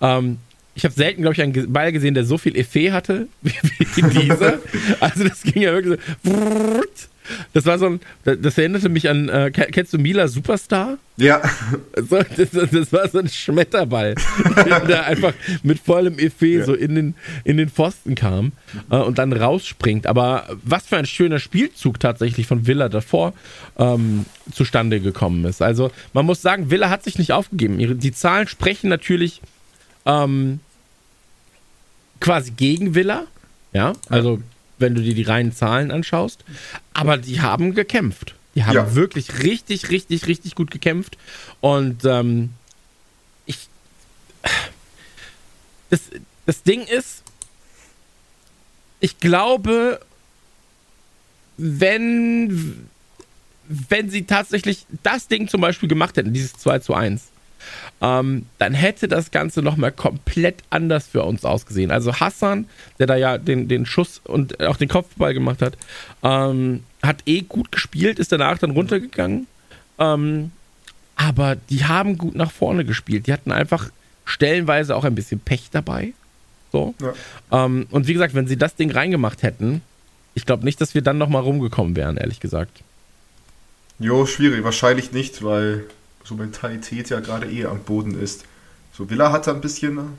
[0.00, 0.38] Ähm,
[0.76, 3.52] ich habe selten, glaube ich, einen Ball gesehen, der so viel Effet hatte wie,
[3.96, 4.61] wie dieser.
[5.00, 6.30] also das ging ja wirklich so.
[7.52, 10.98] Das war so ein, das erinnerte mich an, äh, kennst du Mila Superstar?
[11.16, 11.40] Ja.
[11.94, 14.14] So, das, das, war so ein Schmetterball,
[14.88, 16.64] der einfach mit vollem Effet ja.
[16.64, 18.52] so in den, in den Pfosten kam
[18.90, 20.06] äh, und dann rausspringt.
[20.06, 23.35] Aber was für ein schöner Spielzug tatsächlich von Villa davor
[23.78, 25.62] ähm, zustande gekommen ist.
[25.62, 28.00] Also man muss sagen, Villa hat sich nicht aufgegeben.
[28.00, 29.42] Die Zahlen sprechen natürlich
[30.06, 30.61] ähm,
[32.20, 33.24] quasi gegen Villa.
[33.72, 34.40] Ja, also
[34.82, 36.44] wenn du dir die reinen Zahlen anschaust.
[36.92, 38.34] Aber die haben gekämpft.
[38.54, 38.94] Die haben ja.
[38.94, 41.16] wirklich richtig, richtig, richtig gut gekämpft.
[41.62, 42.50] Und ähm,
[43.46, 43.68] ich.
[45.88, 46.00] Das,
[46.46, 47.22] das Ding ist,
[49.00, 50.00] ich glaube,
[51.56, 52.88] wenn,
[53.68, 57.31] wenn sie tatsächlich das Ding zum Beispiel gemacht hätten, dieses 2 zu 1,
[58.02, 61.92] ähm, dann hätte das Ganze nochmal komplett anders für uns ausgesehen.
[61.92, 62.66] Also Hassan,
[62.98, 65.78] der da ja den, den Schuss und auch den Kopfball gemacht hat,
[66.24, 69.46] ähm, hat eh gut gespielt, ist danach dann runtergegangen.
[69.98, 70.50] Ähm,
[71.14, 73.28] aber die haben gut nach vorne gespielt.
[73.28, 73.90] Die hatten einfach
[74.24, 76.12] stellenweise auch ein bisschen Pech dabei.
[76.72, 76.94] So.
[77.00, 77.64] Ja.
[77.64, 79.80] Ähm, und wie gesagt, wenn sie das Ding reingemacht hätten,
[80.34, 82.82] ich glaube nicht, dass wir dann nochmal rumgekommen wären, ehrlich gesagt.
[84.00, 84.64] Jo, schwierig.
[84.64, 85.84] Wahrscheinlich nicht, weil
[86.32, 88.44] so Mentalität ja gerade eh am Boden ist.
[88.92, 90.16] So, Villa hatte ein bisschen,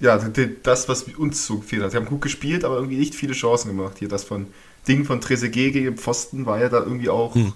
[0.00, 0.18] ja,
[0.62, 1.92] das, was uns so gefehlt hat.
[1.92, 3.96] Sie haben gut gespielt, aber irgendwie nicht viele Chancen gemacht.
[3.98, 4.46] Hier das von
[4.86, 7.52] Ding von Trezeguet gegen Pfosten war ja da irgendwie auch hm.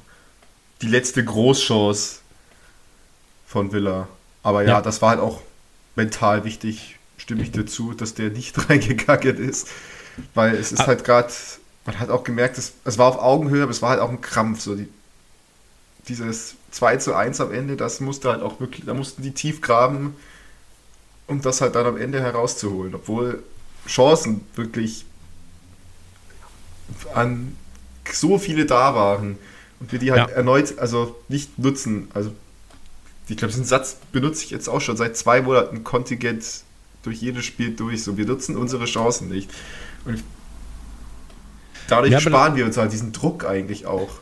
[0.83, 2.20] die letzte Großchance
[3.46, 4.09] von Villa.
[4.42, 5.40] Aber ja, ja, das war halt auch
[5.94, 9.68] mental wichtig, stimme ich dir zu, dass der nicht reingegangen ist.
[10.35, 10.87] Weil es ist ah.
[10.88, 11.33] halt gerade,
[11.87, 14.20] man hat auch gemerkt, es, es war auf Augenhöhe, aber es war halt auch ein
[14.20, 14.61] Krampf.
[14.61, 14.88] So die,
[16.09, 19.61] dieses 2 zu 1 am Ende, das musste halt auch wirklich, da mussten die tief
[19.61, 20.17] graben,
[21.27, 22.95] um das halt dann am Ende herauszuholen.
[22.95, 23.43] Obwohl
[23.87, 25.05] Chancen wirklich
[27.15, 27.57] an
[28.11, 29.39] so viele da waren
[29.81, 30.37] und wir die halt ja.
[30.37, 32.09] erneut, also nicht nutzen.
[32.15, 32.33] Also
[33.29, 36.45] ich glaube, diesen Satz benutze ich jetzt auch schon seit zwei Monaten Kontingent
[37.03, 38.03] durch jedes Spiel durch.
[38.03, 39.51] So, wir nutzen unsere Chancen nicht.
[40.05, 40.23] Und
[41.89, 44.21] dadurch ja, sparen wir uns halt diesen Druck eigentlich auch.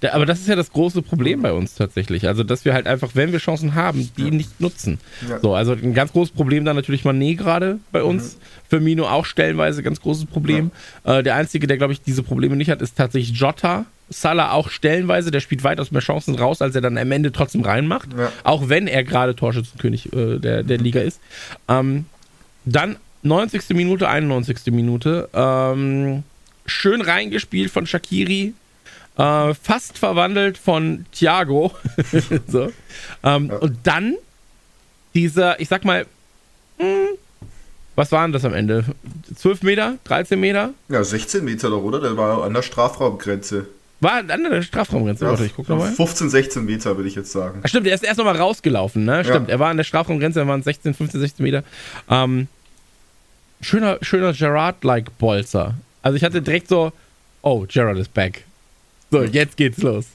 [0.00, 2.26] Da, aber das ist ja das große Problem bei uns tatsächlich.
[2.26, 4.30] Also, dass wir halt einfach, wenn wir Chancen haben, die ja.
[4.30, 4.98] nicht nutzen.
[5.28, 5.40] Ja.
[5.40, 8.34] So, also ein ganz großes Problem dann natürlich Mané gerade bei uns.
[8.34, 8.40] Mhm.
[8.68, 10.70] Für Mino auch stellenweise ganz großes Problem.
[11.04, 11.18] Ja.
[11.18, 13.86] Äh, der Einzige, der, glaube ich, diese Probleme nicht hat, ist tatsächlich Jota.
[14.08, 17.62] Salah auch stellenweise, der spielt weitaus mehr Chancen raus, als er dann am Ende trotzdem
[17.62, 18.08] reinmacht.
[18.44, 21.20] Auch wenn er gerade Torschützenkönig äh, der, der Liga ist.
[21.68, 22.06] Ähm,
[22.64, 23.70] dann 90.
[23.70, 24.72] Minute, 91.
[24.72, 25.28] Minute.
[25.34, 26.22] Ähm,
[26.66, 28.54] schön reingespielt von Shakiri
[29.16, 31.72] äh, fast verwandelt von Thiago.
[32.48, 32.72] so.
[33.22, 33.56] ähm, ja.
[33.56, 34.16] Und dann
[35.14, 36.06] dieser, ich sag mal,
[36.78, 37.08] hm,
[37.94, 38.84] was waren das am Ende?
[39.34, 39.96] 12 Meter?
[40.04, 40.74] 13 Meter?
[40.88, 42.00] Ja, 16 Meter doch, oder?
[42.00, 43.66] Der war an der Strafraumgrenze.
[44.00, 45.24] War an der Strafraumgrenze?
[45.24, 45.90] Ja, Warte, ich guck nochmal.
[45.90, 47.60] 15, 16 Meter, würde ich jetzt sagen.
[47.62, 49.24] Ach, stimmt, er ist erst nochmal rausgelaufen, ne?
[49.24, 49.54] Stimmt, ja.
[49.54, 51.64] er war an der Strafraumgrenze, er waren 16, 15, 16 Meter.
[52.10, 52.48] Ähm,
[53.62, 55.74] schöner, schöner Gerard-like Bolzer.
[56.02, 56.92] Also ich hatte direkt so,
[57.40, 58.44] oh, Gerard is back.
[59.10, 60.06] So, jetzt geht's los.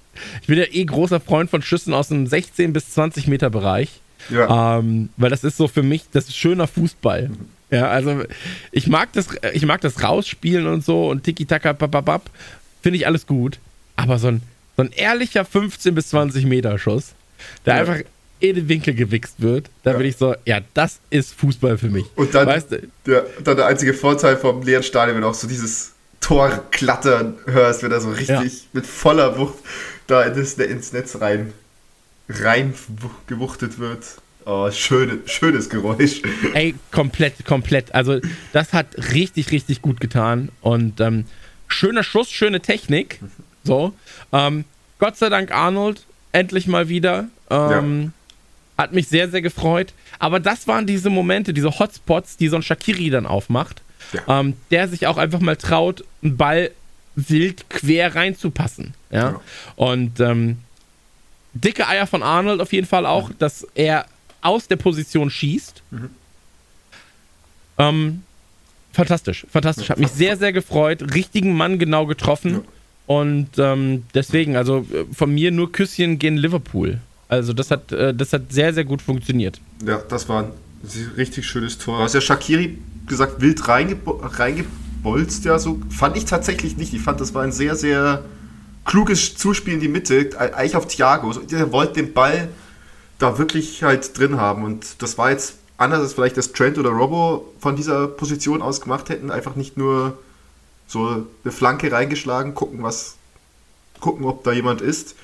[0.41, 4.01] Ich bin ja eh großer Freund von Schüssen aus dem 16 bis 20 Meter Bereich.
[4.29, 4.77] Ja.
[4.77, 7.29] Ähm, weil das ist so für mich, das ist schöner Fußball.
[7.29, 7.37] Mhm.
[7.71, 8.23] Ja, also
[8.71, 12.29] ich mag das, ich mag das rausspielen und so und Tiki-Taka, bababab,
[12.81, 13.59] finde ich alles gut.
[13.95, 14.41] Aber so ein,
[14.75, 17.13] so ein ehrlicher 15 bis 20 Meter Schuss,
[17.65, 17.79] der ja.
[17.79, 18.01] einfach
[18.41, 19.97] in den Winkel gewichst wird, da ja.
[19.97, 22.05] bin ich so, ja, das ist Fußball für mich.
[22.15, 22.87] Und dann, weißt du?
[23.05, 27.83] der, dann der einzige Vorteil vom leeren Stadion, wenn auch so dieses Tor klattern hörst,
[27.83, 28.69] wenn er so richtig ja.
[28.71, 29.55] mit voller Wucht
[30.07, 31.51] da ins, ins Netz rein,
[32.29, 32.73] rein
[33.27, 34.05] gewuchtet wird.
[34.45, 36.21] Oh, schöne, schönes Geräusch.
[36.53, 37.93] Ey, komplett, komplett.
[37.93, 38.19] Also,
[38.53, 40.49] das hat richtig, richtig gut getan.
[40.61, 41.25] Und ähm,
[41.67, 43.19] schöner Schuss, schöne Technik.
[43.63, 43.93] So.
[44.31, 44.65] Ähm,
[44.99, 47.27] Gott sei Dank Arnold, endlich mal wieder.
[47.49, 48.11] Ähm,
[48.77, 48.83] ja.
[48.83, 49.93] Hat mich sehr, sehr gefreut.
[50.17, 53.81] Aber das waren diese Momente, diese Hotspots, die so ein Shakiri dann aufmacht
[54.13, 54.39] ja.
[54.39, 56.71] ähm, der sich auch einfach mal traut, einen Ball
[57.15, 58.93] wild quer reinzupassen.
[59.09, 59.31] Ja.
[59.31, 59.41] ja.
[59.75, 60.57] Und ähm,
[61.53, 63.35] dicke Eier von Arnold auf jeden Fall auch, mhm.
[63.39, 64.05] dass er
[64.41, 65.83] aus der Position schießt.
[65.91, 66.09] Mhm.
[67.77, 68.23] Ähm,
[68.93, 69.89] fantastisch, fantastisch.
[69.89, 71.13] Hat mich sehr, sehr gefreut.
[71.13, 72.53] Richtigen Mann genau getroffen.
[72.53, 72.61] Ja.
[73.07, 76.99] Und ähm, deswegen, also von mir nur Küsschen gegen Liverpool.
[77.27, 79.59] Also das hat, äh, das hat sehr, sehr gut funktioniert.
[79.85, 80.51] Ja, das war ein
[81.17, 81.97] richtig schönes Tor.
[81.97, 86.93] Du hast ja Shakiri gesagt, wild reingebo reingebolzt, ja, so fand ich tatsächlich nicht.
[86.93, 88.23] Ich fand, das war ein sehr, sehr
[88.85, 91.31] kluges Zuspiel in die Mitte, eigentlich auf Thiago.
[91.33, 92.49] Der wollte den Ball
[93.19, 96.89] da wirklich halt drin haben und das war jetzt anders als vielleicht das Trent oder
[96.89, 100.17] Robo von dieser Position aus gemacht hätten, einfach nicht nur
[100.87, 103.15] so eine Flanke reingeschlagen, gucken, was,
[103.99, 105.15] gucken, ob da jemand ist.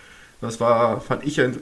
[0.41, 1.59] Das war, fand ich, ein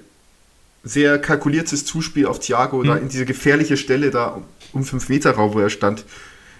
[0.86, 2.88] sehr kalkuliertes Zuspiel auf Thiago, mhm.
[2.88, 6.06] da in diese gefährliche Stelle da um 5 Meter Raum, wo er stand,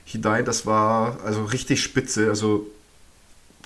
[0.04, 0.44] hinein.
[0.44, 2.28] Das war also richtig spitze.
[2.30, 2.68] Also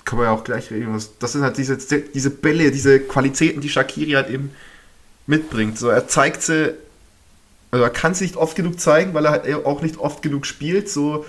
[0.04, 0.96] kann man ja auch gleich reden.
[1.18, 4.50] Das sind halt diese, diese Bälle, diese Qualitäten, die Shakiri halt eben
[5.26, 5.78] mitbringt.
[5.78, 6.74] So, er zeigt sie
[7.70, 10.46] also er kann es nicht oft genug zeigen, weil er halt auch nicht oft genug
[10.46, 10.88] spielt.
[10.88, 11.24] So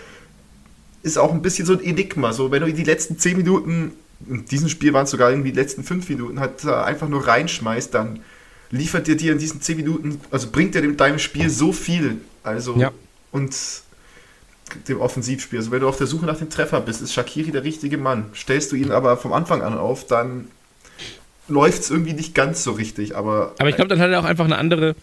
[1.04, 2.34] ist auch ein bisschen so ein Enigma.
[2.34, 3.94] So, wenn du in die letzten 10 Minuten,
[4.28, 7.94] in diesem Spiel waren es sogar irgendwie die letzten 5 Minuten, halt einfach nur reinschmeißt,
[7.94, 8.20] dann
[8.72, 12.18] liefert dir dir in diesen 10 Minuten, also bringt er deinem Spiel so viel.
[12.44, 12.92] Also ja.
[13.32, 13.56] und
[14.88, 15.60] dem Offensivspiel.
[15.60, 18.26] Also wenn du auf der Suche nach dem Treffer bist, ist Shakiri der richtige Mann.
[18.34, 20.48] Stellst du ihn aber vom Anfang an auf, dann
[21.48, 23.16] läuft es irgendwie nicht ganz so richtig.
[23.16, 24.96] Aber, aber ich glaube, dann hat er auch einfach eine andere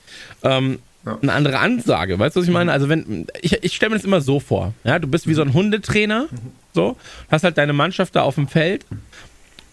[0.42, 1.18] ähm, ja.
[1.20, 2.18] eine andere Ansage.
[2.18, 2.72] Weißt du, was ich meine?
[2.72, 4.74] Also, wenn, ich, ich stelle mir das immer so vor.
[4.84, 6.28] Ja, du bist wie so ein Hundetrainer,
[6.74, 6.96] so,
[7.30, 8.84] hast halt deine Mannschaft da auf dem Feld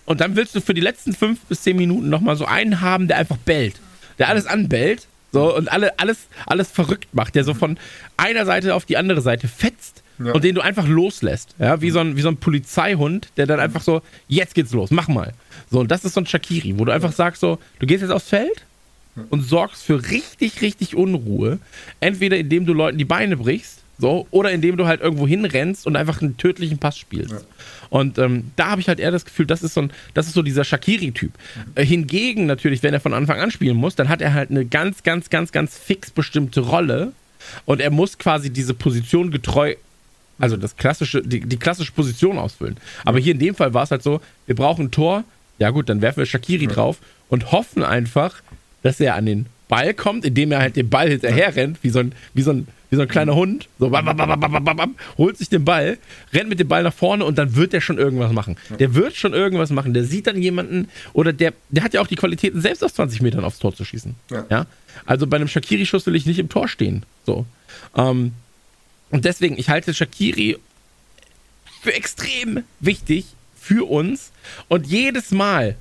[0.05, 3.07] und dann willst du für die letzten fünf bis zehn Minuten nochmal so einen haben,
[3.07, 3.75] der einfach bellt,
[4.19, 7.77] der alles anbellt, so, und alle, alles, alles verrückt macht, der so von
[8.15, 10.31] einer Seite auf die andere Seite fetzt ja.
[10.31, 11.55] und den du einfach loslässt.
[11.59, 14.91] Ja, wie so, ein, wie so ein Polizeihund, der dann einfach so, jetzt geht's los,
[14.91, 15.33] mach mal.
[15.69, 18.11] So, und das ist so ein Shakiri, wo du einfach sagst so, du gehst jetzt
[18.11, 18.65] aufs Feld
[19.29, 21.59] und sorgst für richtig, richtig Unruhe.
[21.99, 25.95] Entweder indem du Leuten die Beine brichst, so, oder indem du halt irgendwo hinrennst und
[25.95, 27.31] einfach einen tödlichen Pass spielst.
[27.31, 27.39] Ja.
[27.89, 30.33] Und ähm, da habe ich halt eher das Gefühl, das ist so, ein, das ist
[30.33, 31.31] so dieser Shakiri-Typ.
[31.31, 31.71] Mhm.
[31.75, 34.65] Äh, hingegen natürlich, wenn er von Anfang an spielen muss, dann hat er halt eine
[34.65, 37.13] ganz, ganz, ganz, ganz fix bestimmte Rolle
[37.65, 39.75] und er muss quasi diese Position getreu,
[40.39, 42.77] also das klassische, die, die klassische Position ausfüllen.
[43.05, 45.23] Aber hier in dem Fall war es halt so, wir brauchen ein Tor,
[45.57, 46.71] ja gut, dann werfen wir Shakiri ja.
[46.71, 46.97] drauf
[47.29, 48.41] und hoffen einfach,
[48.83, 51.99] dass er an den Ball kommt, indem er halt den Ball hinterher rennt, wie so
[51.99, 55.49] ein, wie so ein, wie so ein kleiner Hund, so bam, bam, bam, holt sich
[55.49, 55.97] den Ball,
[56.33, 58.57] rennt mit dem Ball nach vorne und dann wird der schon irgendwas machen.
[58.79, 59.93] Der wird schon irgendwas machen.
[59.93, 63.21] Der sieht dann jemanden oder der, der hat ja auch die Qualitäten, selbst aus 20
[63.21, 64.15] Metern aufs Tor zu schießen.
[64.29, 64.45] Ja.
[64.49, 64.65] ja?
[65.05, 67.03] Also bei einem Shakiri-Schuss will ich nicht im Tor stehen.
[67.25, 67.45] So.
[67.95, 68.33] Ähm,
[69.09, 70.57] und deswegen, ich halte Shakiri
[71.81, 73.25] für extrem wichtig
[73.59, 74.31] für uns.
[74.67, 75.75] Und jedes Mal,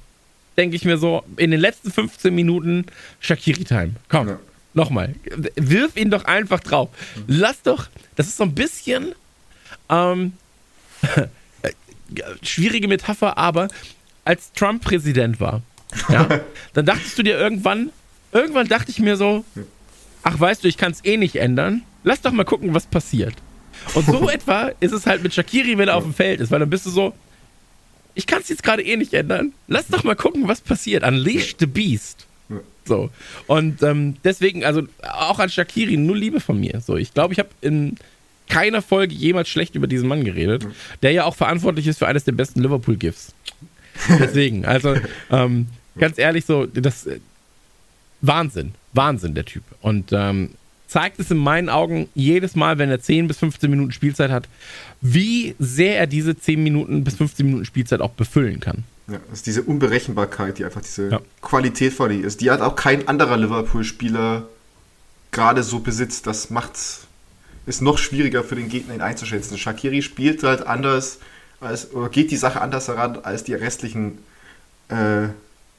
[0.56, 2.86] denke ich mir so, in den letzten 15 Minuten
[3.20, 3.94] Shakiri-Time.
[4.08, 4.38] Komm, ja.
[4.72, 5.14] nochmal.
[5.56, 6.90] Wirf ihn doch einfach drauf.
[7.26, 9.14] Lass doch, das ist so ein bisschen
[9.88, 10.32] ähm,
[12.42, 13.68] schwierige Metapher, aber
[14.24, 15.62] als Trump Präsident war,
[16.08, 16.40] ja,
[16.72, 17.90] dann dachtest du dir irgendwann,
[18.32, 19.44] irgendwann dachte ich mir so,
[20.22, 21.82] ach weißt du, ich kann es eh nicht ändern.
[22.02, 23.34] Lass doch mal gucken, was passiert.
[23.94, 26.60] Und so etwa ist es halt mit Shakiri, wenn er auf dem Feld ist, weil
[26.60, 27.14] dann bist du so,
[28.14, 29.52] ich kann es jetzt gerade eh nicht ändern.
[29.68, 31.02] Lass doch mal gucken, was passiert.
[31.02, 32.26] Unleash the Beast.
[32.84, 33.10] So.
[33.46, 36.80] Und ähm, deswegen, also auch an Shakiri, nur Liebe von mir.
[36.80, 37.96] So, ich glaube, ich habe in
[38.48, 40.66] keiner Folge jemals schlecht über diesen Mann geredet,
[41.02, 43.34] der ja auch verantwortlich ist für eines der besten Liverpool-Gifts.
[44.18, 44.96] Deswegen, also
[45.30, 47.20] ähm, ganz ehrlich, so, das äh,
[48.20, 49.62] Wahnsinn, Wahnsinn, der Typ.
[49.80, 50.50] Und ähm,
[50.94, 54.48] zeigt es in meinen Augen jedes Mal, wenn er 10 bis 15 Minuten Spielzeit hat,
[55.00, 58.84] wie sehr er diese 10 Minuten bis 15 Minuten Spielzeit auch befüllen kann.
[59.08, 61.20] Ja, das ist diese Unberechenbarkeit, die einfach diese ja.
[61.42, 62.40] Qualität von ihm ist.
[62.42, 64.46] Die hat auch kein anderer Liverpool-Spieler
[65.32, 66.28] gerade so besitzt.
[66.28, 66.76] Das macht
[67.66, 69.58] es noch schwieriger für den Gegner ihn einzuschätzen.
[69.58, 71.18] Shakiri spielt halt anders
[71.58, 74.18] als, oder geht die Sache anders heran als die restlichen
[74.90, 75.26] äh,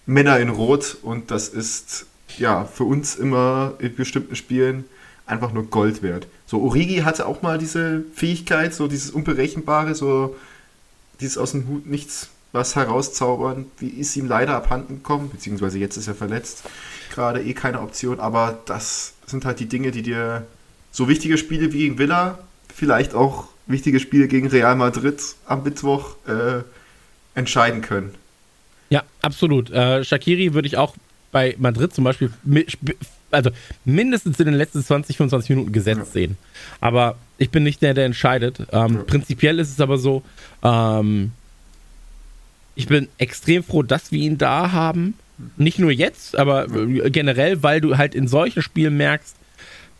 [0.06, 2.06] Männer in Rot und das ist
[2.38, 4.84] ja für uns immer in bestimmten Spielen
[5.26, 6.28] einfach nur Gold wert.
[6.45, 10.36] So, Origi hatte auch mal diese Fähigkeit, so dieses Unberechenbare, so
[11.19, 15.97] dieses aus dem Hut nichts was herauszaubern, wie ist ihm leider abhanden gekommen, beziehungsweise jetzt
[15.97, 16.63] ist er verletzt,
[17.13, 20.47] gerade eh keine Option, aber das sind halt die Dinge, die dir
[20.91, 22.39] so wichtige Spiele wie gegen Villa,
[22.73, 26.63] vielleicht auch wichtige Spiele gegen Real Madrid am Mittwoch äh,
[27.38, 28.15] entscheiden können.
[28.89, 29.69] Ja, absolut.
[29.71, 30.95] Äh, Shakiri würde ich auch
[31.36, 32.31] bei Madrid zum Beispiel
[33.29, 33.49] also
[33.83, 36.38] mindestens in den letzten 20, 25 Minuten gesetzt sehen.
[36.79, 38.59] Aber ich bin nicht der, der entscheidet.
[38.71, 39.03] Ähm, ja.
[39.03, 40.23] Prinzipiell ist es aber so,
[40.63, 41.31] ähm,
[42.75, 45.15] ich bin extrem froh, dass wir ihn da haben.
[45.57, 49.36] Nicht nur jetzt, aber generell, weil du halt in solchen Spielen merkst,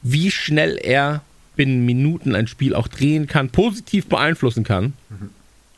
[0.04, 1.22] wie schnell er
[1.58, 4.94] binnen Minuten ein Spiel auch drehen kann, positiv beeinflussen kann.
[5.10, 5.30] Mhm.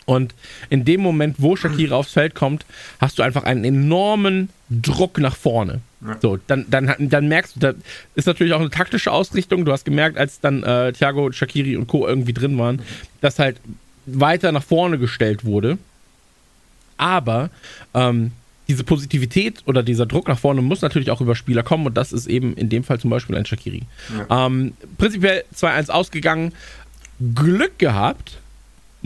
[0.07, 0.33] Und
[0.69, 2.65] in dem Moment, wo Shakira aufs Feld kommt,
[2.99, 5.81] hast du einfach einen enormen Druck nach vorne.
[5.99, 6.17] Ja.
[6.21, 7.73] So, dann, dann, dann merkst du, da
[8.15, 9.65] ist natürlich auch eine taktische Ausrichtung.
[9.65, 12.07] Du hast gemerkt, als dann äh, Thiago, Shakiri und Co.
[12.07, 12.81] irgendwie drin waren,
[13.19, 13.57] dass halt
[14.05, 15.77] weiter nach vorne gestellt wurde.
[16.95, 17.49] Aber
[17.93, 18.31] ähm,
[18.69, 22.13] diese Positivität oder dieser Druck nach vorne muss natürlich auch über Spieler kommen und das
[22.13, 23.83] ist eben in dem Fall zum Beispiel ein Shakiri.
[24.29, 24.47] Ja.
[24.47, 26.53] Ähm, prinzipiell 2-1 ausgegangen.
[27.35, 28.37] Glück gehabt,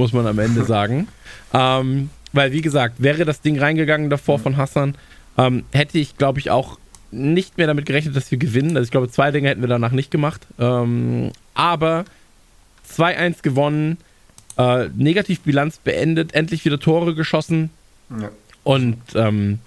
[0.01, 1.07] muss man am Ende sagen.
[1.53, 4.95] Ähm, weil, wie gesagt, wäre das Ding reingegangen davor von Hassan,
[5.37, 6.79] ähm, hätte ich, glaube ich, auch
[7.11, 8.77] nicht mehr damit gerechnet, dass wir gewinnen.
[8.77, 10.47] Also ich glaube, zwei Dinge hätten wir danach nicht gemacht.
[10.57, 12.05] Ähm, aber
[12.89, 13.97] 2-1 gewonnen,
[14.57, 17.69] äh, Negativbilanz beendet, endlich wieder Tore geschossen.
[18.09, 18.29] Ja.
[18.63, 19.59] Und ähm,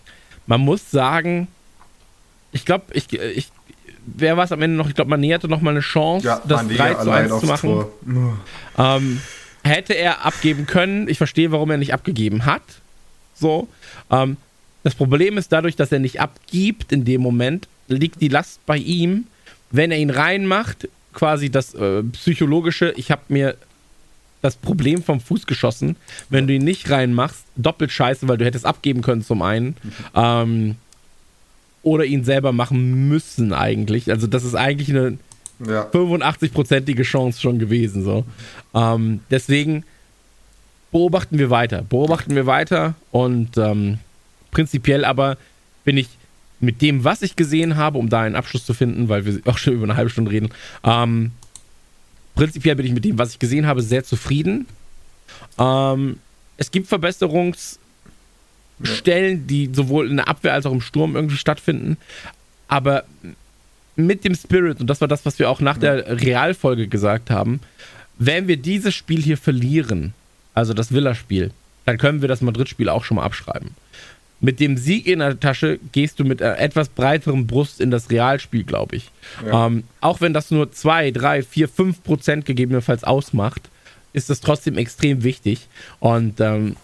[0.46, 1.48] man muss sagen,
[2.50, 3.50] ich glaube, ich, ich,
[4.06, 4.88] wer war es am Ende noch?
[4.88, 7.84] Ich glaube, man hatte noch mal eine Chance, ja, das 3 zu 1 zu machen.
[8.78, 9.20] Ähm,
[9.64, 11.08] hätte er abgeben können.
[11.08, 12.62] Ich verstehe, warum er nicht abgegeben hat.
[13.34, 13.68] So.
[14.10, 14.36] Ähm,
[14.82, 18.76] das Problem ist dadurch, dass er nicht abgibt in dem Moment, liegt die Last bei
[18.76, 19.26] ihm.
[19.70, 23.56] Wenn er ihn reinmacht, quasi das äh, psychologische, ich habe mir
[24.42, 25.96] das Problem vom Fuß geschossen.
[26.28, 29.76] Wenn du ihn nicht reinmachst, doppelt scheiße, weil du hättest abgeben können zum einen.
[30.14, 30.76] Ähm,
[31.82, 34.10] oder ihn selber machen müssen eigentlich.
[34.10, 35.18] Also das ist eigentlich eine
[35.68, 35.88] ja.
[35.92, 38.04] 85-prozentige Chance schon gewesen.
[38.04, 38.24] So.
[38.74, 39.84] Ähm, deswegen
[40.92, 41.82] beobachten wir weiter.
[41.82, 43.98] Beobachten wir weiter und ähm,
[44.50, 45.36] prinzipiell aber
[45.84, 46.08] bin ich
[46.60, 49.58] mit dem, was ich gesehen habe, um da einen Abschluss zu finden, weil wir auch
[49.58, 50.50] schon über eine halbe Stunde reden,
[50.82, 51.32] ähm,
[52.34, 54.66] prinzipiell bin ich mit dem, was ich gesehen habe, sehr zufrieden.
[55.58, 56.18] Ähm,
[56.56, 61.96] es gibt Verbesserungsstellen, die sowohl in der Abwehr als auch im Sturm irgendwie stattfinden.
[62.68, 63.04] Aber
[63.96, 67.60] mit dem Spirit, und das war das, was wir auch nach der Realfolge gesagt haben,
[68.18, 70.14] wenn wir dieses Spiel hier verlieren,
[70.54, 71.50] also das Villa-Spiel,
[71.84, 73.74] dann können wir das Madrid-Spiel auch schon mal abschreiben
[74.44, 78.64] mit dem Sieg in der Tasche gehst du mit etwas breiterem Brust in das Realspiel,
[78.64, 79.10] glaube ich.
[79.44, 79.66] Ja.
[79.66, 83.62] Ähm, auch wenn das nur 2, 3, 4, 5 Prozent gegebenenfalls ausmacht,
[84.12, 85.66] ist das trotzdem extrem wichtig.
[85.98, 86.76] Und ähm,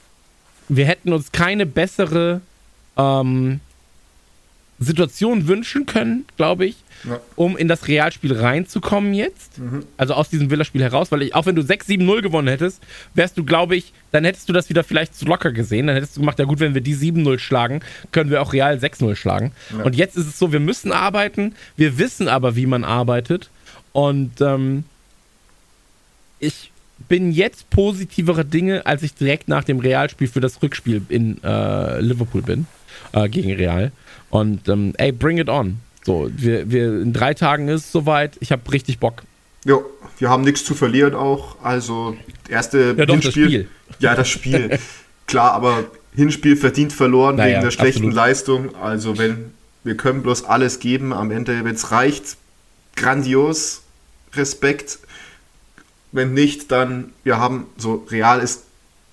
[0.69, 2.41] wir hätten uns keine bessere
[2.97, 3.61] ähm,
[4.83, 7.21] Situation wünschen können, glaube ich, ja.
[7.37, 9.59] um in das Realspiel reinzukommen jetzt.
[9.59, 9.85] Mhm.
[9.99, 12.83] Also aus diesem Villa-Spiel heraus, weil ich, auch wenn du 6-7-0 gewonnen hättest,
[13.15, 15.87] wärst du, glaube ich, dann hättest du das wieder vielleicht zu locker gesehen.
[15.87, 18.77] Dann hättest du gemacht, ja gut, wenn wir die 7-0 schlagen, können wir auch real
[18.77, 19.53] 6-0 schlagen.
[19.77, 19.85] Ja.
[19.85, 23.51] Und jetzt ist es so, wir müssen arbeiten, wir wissen aber, wie man arbeitet.
[23.93, 24.85] Und ähm,
[26.39, 26.73] ich
[27.07, 32.01] bin jetzt positivere Dinge, als ich direkt nach dem Realspiel für das Rückspiel in äh,
[32.01, 32.67] Liverpool bin,
[33.13, 33.93] äh, gegen Real.
[34.31, 35.79] Und ähm, ey, bring it on.
[36.05, 38.37] So, wir, wir in drei Tagen ist es soweit.
[38.41, 39.23] Ich habe richtig Bock.
[39.65, 39.79] Ja,
[40.19, 41.57] wir haben nichts zu verlieren auch.
[41.63, 42.17] Also,
[42.49, 43.25] erste ja, doch, Hinspiel.
[43.25, 43.69] Das Spiel.
[43.99, 44.79] Ja, das Spiel.
[45.27, 48.15] Klar, aber Hinspiel verdient verloren naja, wegen der schlechten absolut.
[48.15, 48.75] Leistung.
[48.77, 49.53] Also, wenn
[49.85, 52.37] wir können bloß alles geben am Ende, wenn es reicht,
[52.97, 53.83] grandios,
[54.35, 54.99] Respekt.
[56.13, 58.65] Wenn nicht, dann wir haben so real ist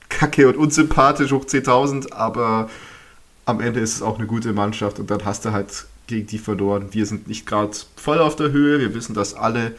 [0.09, 2.70] kacke und unsympathisch hoch 10.000, aber
[3.48, 6.38] am Ende ist es auch eine gute Mannschaft und dann hast du halt gegen die
[6.38, 6.89] verloren.
[6.91, 9.74] Wir sind nicht gerade voll auf der Höhe, wir wissen das alle.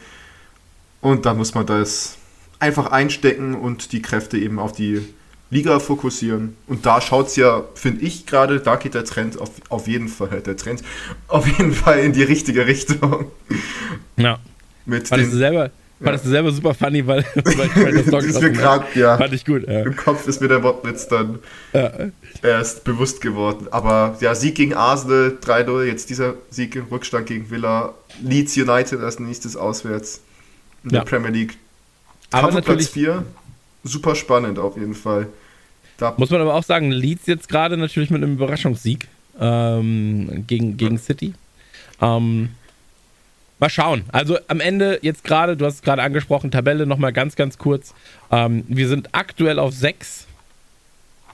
[1.01, 2.17] Und da muss man das
[2.57, 5.07] einfach einstecken und die Kräfte eben auf die
[5.51, 6.57] Liga fokussieren.
[6.65, 10.07] Und da schaut es ja, finde ich gerade, da geht der Trend auf, auf jeden
[10.07, 10.81] Fall, der Trend
[11.27, 13.31] auf jeden Fall in die richtige Richtung.
[14.17, 14.39] Ja.
[14.85, 15.69] Mit den, selber,
[16.01, 19.17] Fandest du selber super funny, weil, weil das Dog ist mir gerade, ja.
[19.17, 19.81] Fand ich gut, ja.
[19.81, 21.39] Im Kopf ist mir der Wortwitz dann
[21.73, 21.91] ja.
[22.41, 23.67] erst bewusst geworden.
[23.71, 27.93] Aber ja, Sieg gegen Arsenal 3-0, jetzt dieser Sieg im Rückstand gegen Villa.
[28.23, 30.21] Leeds United als nächstes auswärts
[30.85, 31.57] in der Premier League.
[32.31, 33.23] Kampf aber Platz 4,
[33.83, 35.27] super spannend auf jeden Fall.
[35.97, 40.77] Da Muss man aber auch sagen, Leeds jetzt gerade natürlich mit einem Überraschungssieg ähm, gegen,
[40.77, 41.33] gegen City.
[42.01, 42.49] Ähm,
[43.59, 44.03] Mal schauen.
[44.11, 47.93] Also am Ende jetzt gerade, du hast es gerade angesprochen, Tabelle nochmal ganz, ganz kurz.
[48.31, 50.27] Ähm, wir sind aktuell auf 6.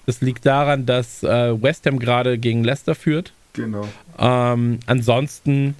[0.07, 3.31] Das liegt daran, dass äh, West Ham gerade gegen Leicester führt.
[3.53, 3.87] Genau.
[4.17, 5.75] Ähm, ansonsten,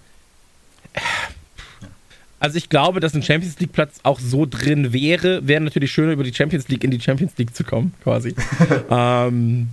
[2.39, 5.47] also ich glaube, dass ein Champions League Platz auch so drin wäre.
[5.47, 8.35] Wäre natürlich schöner, über die Champions League in die Champions League zu kommen, quasi.
[8.89, 9.69] ähm,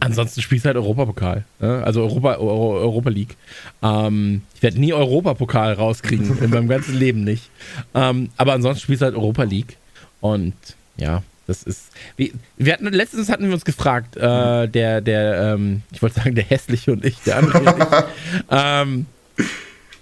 [0.00, 1.44] Ansonsten spielst du halt Europapokal.
[1.60, 1.82] Ne?
[1.84, 3.36] Also Europa, Euro, Europa League.
[3.82, 7.50] Ähm, ich werde nie Europapokal rauskriegen, in meinem ganzen Leben nicht.
[7.94, 9.76] Ähm, aber ansonsten spielst du halt Europa League.
[10.20, 10.54] Und
[10.96, 11.90] ja, das ist.
[12.16, 16.34] Wie, wir hatten, letztens hatten wir uns gefragt, äh, der, der, ähm, ich wollte sagen,
[16.34, 17.86] der hässliche und ich, der andere nicht.
[18.50, 19.06] Ähm,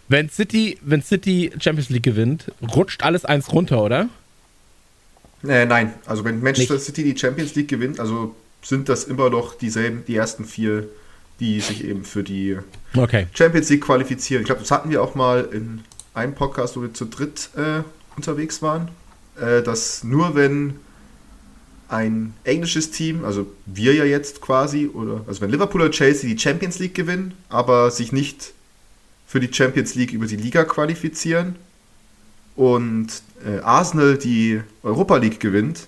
[0.08, 4.08] wenn City, wenn City Champions League gewinnt, rutscht alles eins runter, oder?
[5.46, 6.84] Äh, nein, also wenn Manchester Nicht.
[6.84, 10.88] City die Champions League gewinnt, also sind das immer noch dieselben, die ersten vier,
[11.40, 12.58] die sich eben für die
[12.96, 13.26] okay.
[13.32, 14.42] Champions League qualifizieren.
[14.42, 15.82] Ich glaube, das hatten wir auch mal in
[16.14, 17.82] einem Podcast, wo wir zu dritt äh,
[18.16, 18.88] unterwegs waren,
[19.40, 20.80] äh, dass nur wenn
[21.88, 26.38] ein englisches Team, also wir ja jetzt quasi, oder also wenn Liverpool oder Chelsea die
[26.38, 28.52] Champions League gewinnen, aber sich nicht
[29.26, 31.56] für die Champions League über die Liga qualifizieren
[32.56, 33.08] und
[33.44, 35.86] äh, Arsenal die Europa League gewinnt,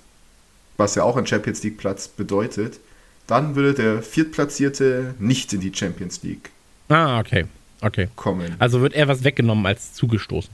[0.79, 2.81] was ja auch ein Champions League Platz bedeutet,
[3.27, 6.51] dann würde der Viertplatzierte nicht in die Champions League.
[6.89, 7.45] Ah, okay.
[7.81, 8.09] Okay.
[8.17, 8.57] Kommen.
[8.59, 10.51] Also wird er was weggenommen als zugestoßen.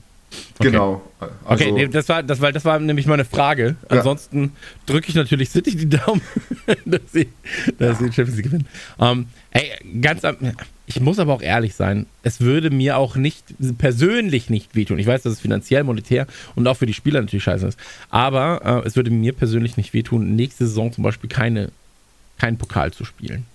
[0.59, 0.71] Okay.
[0.71, 1.01] Genau.
[1.19, 3.75] Also, okay, nee, das, war, das, war, das war nämlich meine Frage.
[3.89, 3.97] Ja.
[3.97, 4.51] Ansonsten
[4.85, 6.21] drücke ich natürlich City die Daumen,
[6.85, 7.29] dass sie,
[7.77, 8.67] dass sie Champions League gewinnen.
[8.97, 9.71] Um, ey,
[10.01, 10.37] ganz am,
[10.87, 13.43] ich muss aber auch ehrlich sein, es würde mir auch nicht,
[13.77, 14.99] persönlich nicht wehtun.
[14.99, 17.79] Ich weiß, dass es finanziell, monetär und auch für die Spieler natürlich scheiße ist.
[18.09, 21.71] Aber äh, es würde mir persönlich nicht wehtun, nächste Saison zum Beispiel keine,
[22.37, 23.45] keinen Pokal zu spielen.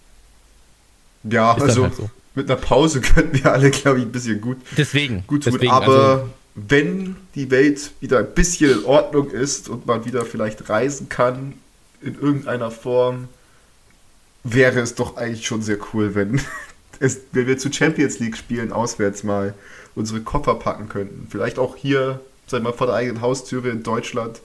[1.23, 2.11] Ja, ist also halt so.
[2.35, 5.53] mit einer Pause könnten wir alle, glaube ich, ein bisschen gut, deswegen, gut tun.
[5.53, 10.25] Deswegen, aber also, wenn die Welt wieder ein bisschen in Ordnung ist und man wieder
[10.25, 11.55] vielleicht reisen kann
[12.03, 13.29] in irgendeiner Form,
[14.43, 16.41] wäre es doch eigentlich schon sehr cool, wenn,
[17.01, 19.55] es, wenn wir zu Champions League spielen, auswärts mal
[19.97, 21.27] unsere Koffer packen könnten.
[21.29, 24.41] Vielleicht auch hier, sag mal, vor der eigenen Haustüre in Deutschland.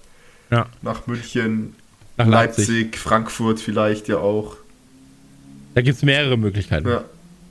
[0.49, 0.68] Ja.
[0.82, 1.76] Nach München,
[2.18, 2.68] nach Leipzig.
[2.68, 2.97] Leipzig.
[2.97, 4.56] Frankfurt vielleicht ja auch.
[5.76, 6.88] Da gibt es mehrere Möglichkeiten.
[6.88, 7.03] Ja.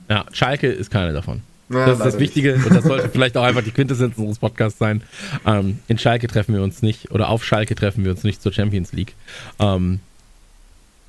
[0.09, 1.41] ja, Schalke ist keine davon.
[1.69, 2.65] Ja, das ist das Wichtige nicht.
[2.65, 5.01] und das sollte vielleicht auch einfach die Quintessenz unseres Podcasts sein.
[5.45, 8.53] Ähm, in Schalke treffen wir uns nicht oder auf Schalke treffen wir uns nicht zur
[8.53, 9.13] Champions League,
[9.59, 9.99] ähm,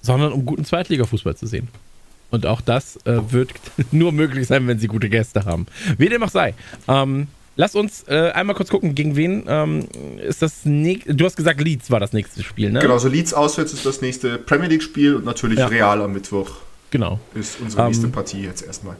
[0.03, 1.69] sondern um guten Zweitligafußball zu sehen.
[2.31, 3.51] Und auch das äh, wird
[3.93, 5.67] nur möglich sein, wenn sie gute Gäste haben.
[5.99, 6.55] Wie dem auch sei.
[6.89, 11.15] Ähm, lass uns äh, einmal kurz gucken, gegen wen ähm, ist das nächste.
[11.15, 12.81] Du hast gesagt, Leeds war das nächste Spiel, ne?
[12.81, 15.67] Genau, so Leeds auswärts ist das nächste Premier League-Spiel und natürlich ja.
[15.67, 16.51] Real am Mittwoch.
[16.91, 17.21] Genau.
[17.35, 18.97] Ist unsere nächste ähm, Partie jetzt erstmal.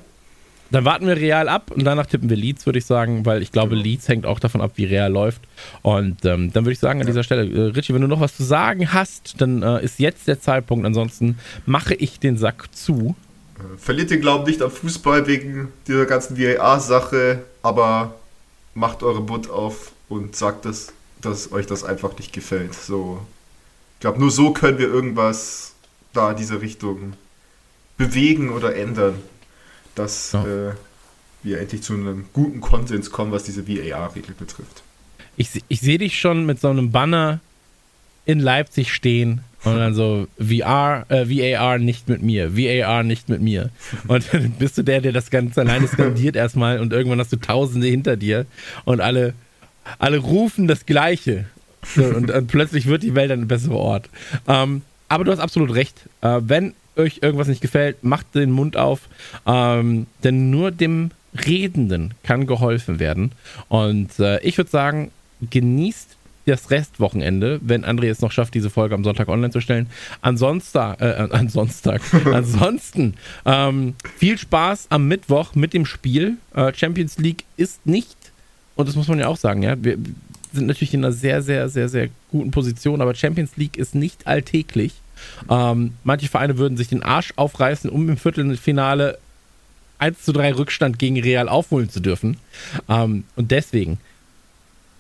[0.71, 3.53] Dann warten wir Real ab und danach tippen wir Leeds, würde ich sagen, weil ich
[3.53, 3.83] glaube, genau.
[3.83, 5.43] Leeds hängt auch davon ab, wie Real läuft.
[5.83, 8.37] Und ähm, dann würde ich sagen, an dieser Stelle, äh, Richie, wenn du noch was
[8.37, 10.85] zu sagen hast, dann äh, ist jetzt der Zeitpunkt.
[10.85, 13.15] Ansonsten mache ich den Sack zu.
[13.59, 18.15] Äh, verliert den Glauben nicht am Fußball wegen dieser ganzen VAR-Sache, aber
[18.75, 20.93] macht eure Butt auf und sagt, dass,
[21.23, 22.75] dass euch das einfach nicht gefällt.
[22.75, 23.21] So,
[23.95, 25.75] ich glaube, nur so können wir irgendwas
[26.13, 27.13] da in diese Richtung
[27.97, 29.15] bewegen oder ändern
[29.97, 30.45] dass ja.
[30.45, 30.73] äh,
[31.43, 34.83] wir endlich zu einem guten Konsens kommen, was diese VAR-Regel betrifft.
[35.37, 37.41] Ich, ich sehe dich schon mit so einem Banner
[38.25, 43.41] in Leipzig stehen und dann so VR, äh, VAR nicht mit mir, VAR nicht mit
[43.41, 43.71] mir.
[44.07, 47.37] Und dann bist du der, der das ganz alleine skandiert erstmal und irgendwann hast du
[47.37, 48.47] Tausende hinter dir
[48.85, 49.35] und alle,
[49.99, 51.47] alle rufen das Gleiche.
[51.95, 54.09] So, und, und, plötzlich wird die Welt ein besserer Ort.
[54.49, 55.97] Ähm, aber du hast absolut recht.
[56.21, 59.01] Äh, wenn euch irgendwas nicht gefällt, macht den Mund auf,
[59.47, 63.33] ähm, denn nur dem Redenden kann geholfen werden.
[63.69, 65.11] Und äh, ich würde sagen,
[65.51, 66.17] genießt
[66.47, 69.89] das Restwochenende, wenn André es noch schafft, diese Folge am Sonntag online zu stellen.
[70.21, 71.99] Ansonsten, äh, ansonsten,
[72.33, 76.37] ansonsten ähm, viel Spaß am Mittwoch mit dem Spiel.
[76.55, 78.17] Äh, Champions League ist nicht,
[78.77, 79.99] und das muss man ja auch sagen, ja, wir
[80.53, 84.27] sind natürlich in einer sehr, sehr, sehr, sehr guten Position, aber Champions League ist nicht
[84.27, 84.95] alltäglich.
[85.49, 89.19] Ähm, manche Vereine würden sich den Arsch aufreißen, um im Viertelfinale
[89.99, 92.39] 1 zu 3 Rückstand gegen Real aufholen zu dürfen.
[92.89, 93.99] Ähm, und deswegen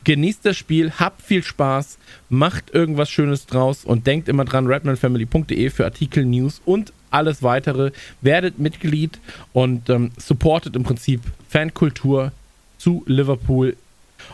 [0.04, 1.98] genießt das Spiel, habt viel Spaß,
[2.28, 7.90] macht irgendwas Schönes draus und denkt immer dran, redmanfamily.de für Artikel, News und alles weitere.
[8.20, 9.18] Werdet Mitglied
[9.52, 12.32] und ähm, supportet im Prinzip Fankultur
[12.78, 13.76] zu Liverpool.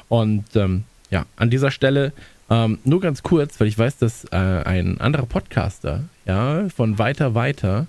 [0.09, 2.13] Und ähm, ja, an dieser Stelle
[2.51, 7.35] ähm, nur ganz kurz, weil ich weiß, dass äh, ein anderer Podcaster, ja, von Weiter
[7.35, 7.87] Weiter,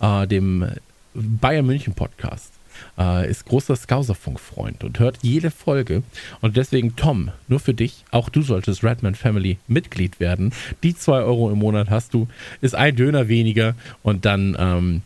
[0.00, 0.66] äh, dem
[1.14, 2.52] Bayern München Podcast,
[2.98, 6.02] äh, ist großer Skauserfunk-Freund und hört jede Folge.
[6.40, 10.52] Und deswegen, Tom, nur für dich, auch du solltest Redman Family Mitglied werden.
[10.82, 12.28] Die zwei Euro im Monat hast du,
[12.60, 15.02] ist ein Döner weniger und dann ähm,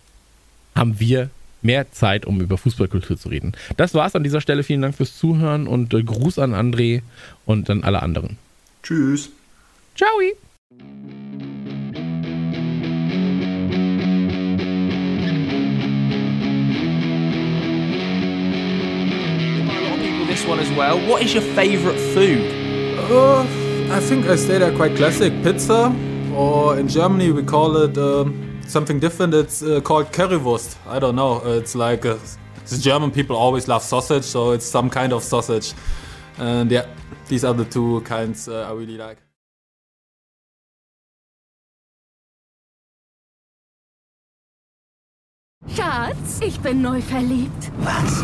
[0.74, 1.30] haben wir
[1.62, 3.52] mehr Zeit, um über Fußballkultur zu reden.
[3.76, 4.62] Das war's an dieser Stelle.
[4.62, 7.02] Vielen Dank fürs Zuhören und äh, Gruß an André
[7.44, 8.38] und an alle anderen.
[8.86, 9.30] Tschüss.
[9.96, 10.06] Ciao.
[20.28, 21.00] This one as well.
[21.08, 22.38] What is your favourite food?
[23.10, 23.40] Uh,
[23.90, 25.92] I think I stay there quite classic pizza,
[26.32, 28.26] or in Germany we call it uh,
[28.68, 29.34] something different.
[29.34, 30.76] It's uh, called Currywurst.
[30.86, 31.42] I don't know.
[31.44, 32.20] It's like a,
[32.66, 35.74] the German people always love sausage, so it's some kind of sausage.
[36.38, 36.86] And yeah,
[37.28, 39.18] These are the two kinds uh, I really like.
[45.74, 47.72] Schatz, ich bin neu verliebt.
[47.78, 48.22] Was?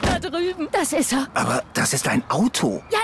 [0.00, 0.68] Da drüben.
[0.72, 1.28] Das ist er.
[1.34, 2.82] Aber das ist ein Auto.
[2.90, 2.98] Ja,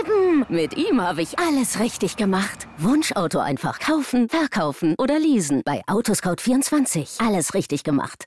[0.00, 0.46] eben.
[0.48, 2.66] Mit ihm habe ich alles richtig gemacht.
[2.78, 5.60] Wunschauto einfach kaufen, verkaufen oder leasen.
[5.64, 7.24] Bei Autoscout24.
[7.24, 8.24] Alles richtig gemacht.